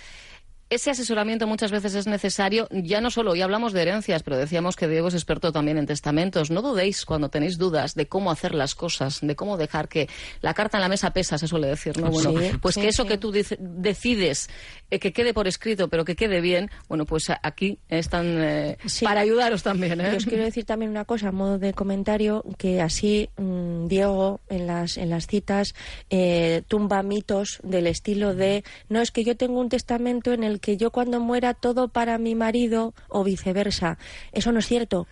Ese 0.70 0.90
asesoramiento 0.90 1.46
muchas 1.46 1.70
veces 1.70 1.94
es 1.94 2.06
necesario, 2.06 2.66
ya 2.70 3.00
no 3.00 3.10
solo, 3.10 3.32
hoy 3.32 3.42
hablamos 3.42 3.72
de 3.72 3.82
herencias, 3.82 4.22
pero 4.22 4.36
decíamos 4.38 4.76
que 4.76 4.88
Diego 4.88 5.08
es 5.08 5.14
experto 5.14 5.52
también 5.52 5.76
en 5.78 5.86
testamentos. 5.86 6.50
No 6.50 6.62
dudéis 6.62 7.04
cuando 7.04 7.28
tenéis 7.28 7.58
dudas 7.58 7.94
de 7.94 8.08
cómo 8.08 8.30
hacer 8.30 8.54
las 8.54 8.74
cosas, 8.74 9.18
de 9.20 9.36
cómo 9.36 9.56
dejar 9.56 9.88
que 9.88 10.08
la 10.40 10.54
carta 10.54 10.78
en 10.78 10.82
la 10.82 10.88
mesa 10.88 11.12
pesa, 11.12 11.36
se 11.38 11.46
suele 11.46 11.68
decir, 11.68 11.98
¿no? 12.00 12.10
Bueno, 12.10 12.32
Sí, 12.40 12.50
pues 12.60 12.74
sí, 12.76 12.80
que 12.80 12.88
eso 12.88 13.02
sí. 13.02 13.08
que 13.10 13.18
tú 13.18 13.30
dice- 13.30 13.56
decides 13.60 14.48
eh, 14.90 14.98
que 14.98 15.12
quede 15.12 15.34
por 15.34 15.46
escrito, 15.46 15.88
pero 15.88 16.04
que 16.04 16.16
quede 16.16 16.40
bien, 16.40 16.70
bueno, 16.88 17.04
pues 17.04 17.24
aquí 17.42 17.78
están 17.88 18.24
eh, 18.42 18.78
para 19.02 19.20
ayudaros 19.20 19.62
también, 19.62 20.00
¿eh? 20.00 20.14
Os 20.16 20.24
quiero 20.26 20.44
decir 20.44 20.64
también 20.64 20.90
una 20.90 21.04
cosa, 21.04 21.28
a 21.28 21.32
modo 21.32 21.58
de 21.58 21.72
comentario, 21.74 22.42
que 22.58 22.80
así 22.80 23.28
mm, 23.36 23.86
Diego 23.86 24.40
en 24.48 24.66
las, 24.66 24.96
en 24.96 25.10
las 25.10 25.26
citas 25.26 25.74
eh, 26.10 26.62
tumba 26.68 27.02
mitos 27.02 27.60
del 27.62 27.86
estilo 27.86 28.34
de 28.34 28.64
no 28.88 29.00
es 29.00 29.10
que 29.10 29.24
yo 29.24 29.36
tengo 29.36 29.60
un 29.60 29.68
testamento 29.68 30.32
en 30.32 30.42
el 30.44 30.53
que 30.60 30.76
yo 30.76 30.90
cuando 30.90 31.20
muera 31.20 31.54
todo 31.54 31.88
para 31.88 32.18
mi 32.18 32.34
marido 32.34 32.94
o 33.08 33.24
viceversa. 33.24 33.98
Eso 34.32 34.52
no 34.52 34.58
es 34.58 34.66
cierto. 34.66 35.06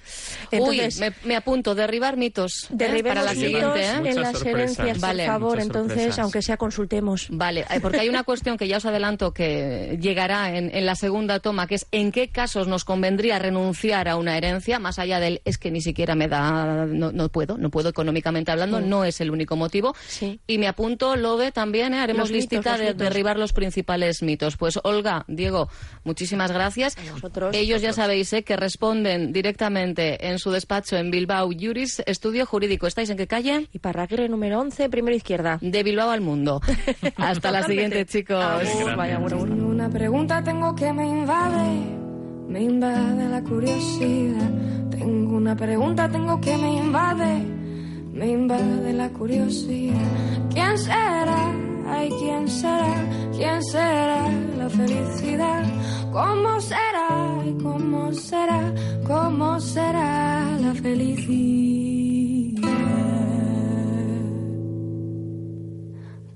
Entonces, 0.50 0.96
Uy, 0.96 1.00
me, 1.00 1.14
me 1.24 1.37
apunto, 1.37 1.74
derribar 1.74 2.16
mitos 2.16 2.64
¿eh? 2.64 2.66
derribemos 2.70 3.18
para 3.18 3.22
la 3.22 3.35
mitos 3.35 3.44
siguiente. 3.44 3.81
¿eh? 3.81 4.11
En 4.11 4.20
las 4.20 4.33
sorpresas. 4.33 4.78
herencias, 4.78 5.00
Vale. 5.00 5.24
por 5.24 5.33
favor. 5.33 5.61
Entonces, 5.61 5.94
sorpresas. 5.94 6.18
aunque 6.18 6.42
sea 6.42 6.57
consultemos. 6.57 7.26
Vale, 7.31 7.64
eh, 7.70 7.81
porque 7.81 8.00
hay 8.00 8.09
una 8.09 8.24
cuestión 8.24 8.57
que 8.57 8.68
ya 8.68 8.76
os 8.78 8.87
adelanto 8.87 9.33
que 9.33 9.92
eh, 9.94 9.98
llegará 9.98 10.57
en, 10.57 10.74
en, 10.74 10.87
la 10.87 10.94
segunda 10.94 11.40
toma, 11.40 11.66
que 11.66 11.76
es 11.76 11.87
en 11.92 12.12
qué 12.12 12.28
casos 12.28 12.68
nos 12.68 12.85
convendría 12.85 13.38
renunciar 13.38 14.09
a 14.09 14.16
una 14.16 14.37
herencia, 14.37 14.78
más 14.78 14.98
allá 14.98 15.20
del 15.20 15.40
es 15.44 15.59
que 15.59 15.70
ni 15.70 15.81
siquiera 15.81 16.14
me 16.14 16.28
da, 16.28 16.87
no, 16.87 17.12
no 17.12 17.28
puedo, 17.28 17.59
no 17.59 17.70
puedo 17.70 17.88
económicamente 17.88 18.50
hablando, 18.50 18.78
sí. 18.81 18.85
no 18.87 19.05
es 19.05 19.20
el 19.20 19.31
único 19.31 19.57
motivo. 19.57 19.94
Sí. 20.07 20.40
Y 20.46 20.59
me 20.59 20.68
apunto, 20.68 21.16
Lobe, 21.16 21.52
también, 21.52 21.94
¿eh? 21.94 21.98
haremos 21.98 22.31
Los 22.31 22.31
mitos, 22.31 22.52
listita 22.52 22.70
los 22.72 22.81
de 22.81 22.87
mitos. 22.87 22.98
derribar 22.98 23.38
los 23.38 23.52
principales 23.52 24.22
mitos. 24.22 24.57
Pues 24.57 24.78
Olga, 24.83 25.24
Diego, 25.37 25.68
muchísimas 26.05 26.53
gracias. 26.53 26.97
A 26.97 27.12
vosotros. 27.12 27.55
Ellos 27.55 27.83
ya 27.83 27.92
sabéis 27.92 28.33
¿eh? 28.33 28.42
que 28.42 28.57
responden 28.57 29.33
directamente 29.33 30.29
en 30.29 30.38
su 30.38 30.51
despacho 30.51 30.97
en 30.97 31.11
Bilbao 31.11 31.51
Juris, 31.59 32.03
estudio 32.07 32.47
jurídico. 32.47 32.87
¿Estáis 32.87 33.11
en 33.11 33.16
qué 33.16 33.27
calle? 33.27 33.68
Y 33.73 33.79
Parraguirre 33.79 34.29
número 34.29 34.61
11, 34.61 34.88
primera 34.88 35.16
izquierda. 35.16 35.59
De 35.61 35.83
Bilbao 35.83 36.11
al 36.11 36.21
mundo. 36.21 36.61
Hasta 37.16 37.51
la 37.51 37.62
siguiente, 37.64 38.05
chicos. 38.07 38.42
Agur, 38.42 38.97
vaya, 38.97 39.18
bueno, 39.18 39.38
bueno. 39.38 39.55
Tengo 39.55 39.68
una 39.68 39.90
pregunta 39.90 40.42
tengo 40.42 40.75
que 40.75 40.92
me 40.92 41.07
invade, 41.07 41.81
me 42.49 42.62
invade 42.62 43.29
la 43.29 43.42
curiosidad. 43.42 44.51
Tengo 44.90 45.37
una 45.37 45.57
pregunta 45.57 46.09
tengo 46.09 46.40
que 46.40 46.57
me 46.57 46.77
invade, 46.77 47.47
me 48.12 48.29
invade 48.29 48.92
la 48.92 49.09
curiosidad. 49.11 49.96
¿Quién 50.53 50.79
será? 50.79 51.53
Ay, 51.87 52.11
¿quién 52.18 52.48
será? 52.48 52.94
¿Quién 53.37 53.62
será 53.64 54.29
la 54.57 54.68
felicidad? 54.68 55.64
¿Cómo 56.12 56.61
será? 56.61 57.09
Ay, 57.40 57.57
¿Cómo 57.62 58.12
será? 58.12 58.72
¿Cómo 59.07 59.61
será 59.61 60.44
la 60.61 60.75
felicidad? 60.75 61.72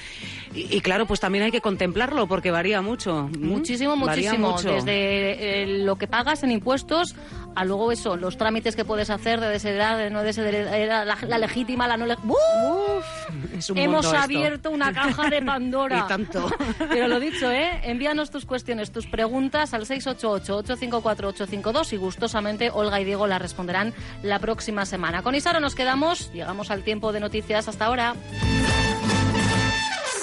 y, 0.56 0.78
y 0.78 0.82
claro, 0.82 1.06
pues 1.06 1.20
también 1.20 1.44
hay 1.44 1.52
que 1.52 1.62
contemplarlo, 1.62 2.28
porque 2.28 2.50
varía 2.52 2.82
mucho. 2.82 3.30
Muchísimo, 3.40 3.96
Varía 3.98 4.32
muchísimo. 4.32 4.52
mucho. 4.52 4.72
Desde 4.72 5.64
eh, 5.64 5.68
lo 5.84 5.98
que 5.98 6.08
pagas 6.08 6.44
en 6.44 6.52
impuestos 6.52 7.16
a 7.56 7.64
luego 7.64 7.92
eso, 7.92 8.18
los 8.18 8.38
trámites 8.38 8.76
que 8.76 8.84
puedes 8.84 9.10
hacer 9.10 9.40
de 9.40 9.48
desheredar, 9.48 9.98
de 9.98 10.10
no 10.10 10.24
desheredar, 10.24 11.08
la, 11.08 11.18
la 11.26 11.38
legítima, 11.38 11.88
la 11.88 11.96
no 11.98 12.06
legítima. 12.06 12.36
Hemos 13.76 14.06
esto. 14.06 14.18
abierto 14.18 14.70
una 14.72 14.92
caja 14.94 15.30
de 15.30 15.42
Pandora. 15.42 16.00
Y 16.06 16.08
tanto. 16.08 16.50
Pero 16.90 17.08
lo 17.08 17.20
dicho, 17.20 17.50
¿eh? 17.50 17.80
Envíanos 17.84 18.30
tus 18.30 18.46
cuestiones, 18.46 18.92
tus 18.92 19.08
preguntas 19.08 19.74
al 19.74 19.86
688-854-852 19.86 21.94
y 21.94 21.98
gustosamente 21.98 22.70
Olga 22.72 23.00
y 23.00 23.06
Diego 23.06 23.26
las 23.28 23.42
responderán 23.42 23.94
la 24.22 24.40
próxima 24.40 24.86
semana. 24.86 25.24
Con 25.24 25.34
Isaro 25.36 25.62
nos 25.62 25.76
quedamos, 25.76 26.34
llegamos 26.34 26.70
al 26.72 26.84
tiempo 26.84 27.14
de 27.14 27.22
noticias 27.22 27.70
hasta 27.70 27.86
ahora. 27.86 28.16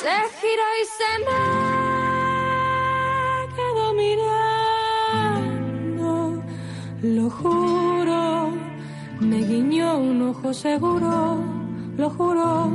Se 0.03 0.17
giró 0.41 0.69
y 0.81 0.85
se 0.99 1.11
me 1.27 1.41
quedó 3.55 3.87
mirando. 3.95 5.31
Lo 7.03 7.27
juro, 7.31 8.23
me 9.21 9.39
guiñó 9.43 9.99
un 9.99 10.19
ojo 10.31 10.53
seguro. 10.53 11.39
Lo 11.97 12.11
juro, 12.11 12.73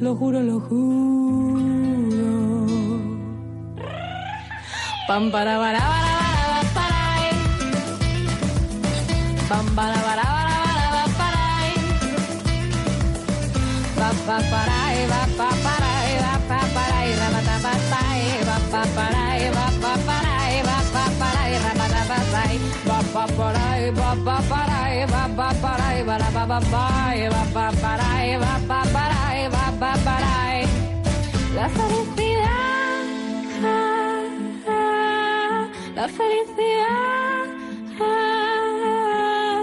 lo 0.00 0.16
juro, 0.16 0.40
lo 0.40 0.58
juro. 0.58 2.30
Pam 5.06 5.30
para 5.30 5.56
para 5.56 5.78
para 5.78 6.10
para 6.34 6.62
para. 6.74 7.30
Pam 9.48 9.66
para 9.76 9.98
para 10.02 10.24
para 10.34 10.56
para 10.90 11.04
para. 11.16 11.44
Pa 13.96 14.08
pa 14.26 14.36
para 14.50 14.78
e 14.96 15.06
va 15.06 15.22
pa 15.38 15.50
para 15.62 15.89
va 26.68 27.14
pa 27.52 27.70
para 30.04 30.60
e 30.60 30.62
la 31.54 31.68
felicidad 31.68 33.04
ah, 33.64 34.22
ah, 34.68 35.66
la 35.94 36.08
felicidad 36.08 37.48
ah, 38.00 39.62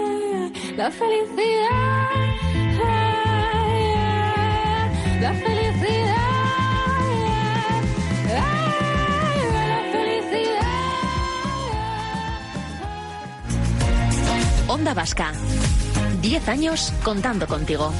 la 0.76 0.90
felicidad 0.90 2.08
ah, 2.84 4.88
la 5.20 5.32
felicidad 5.32 6.16
ah, 8.36 8.40
la 9.68 9.78
felicidad 9.92 10.66
Onda 14.68 14.92
Vasca. 14.92 15.32
10 16.20 16.48
años 16.48 16.92
contando 17.02 17.46
contigo. 17.46 17.92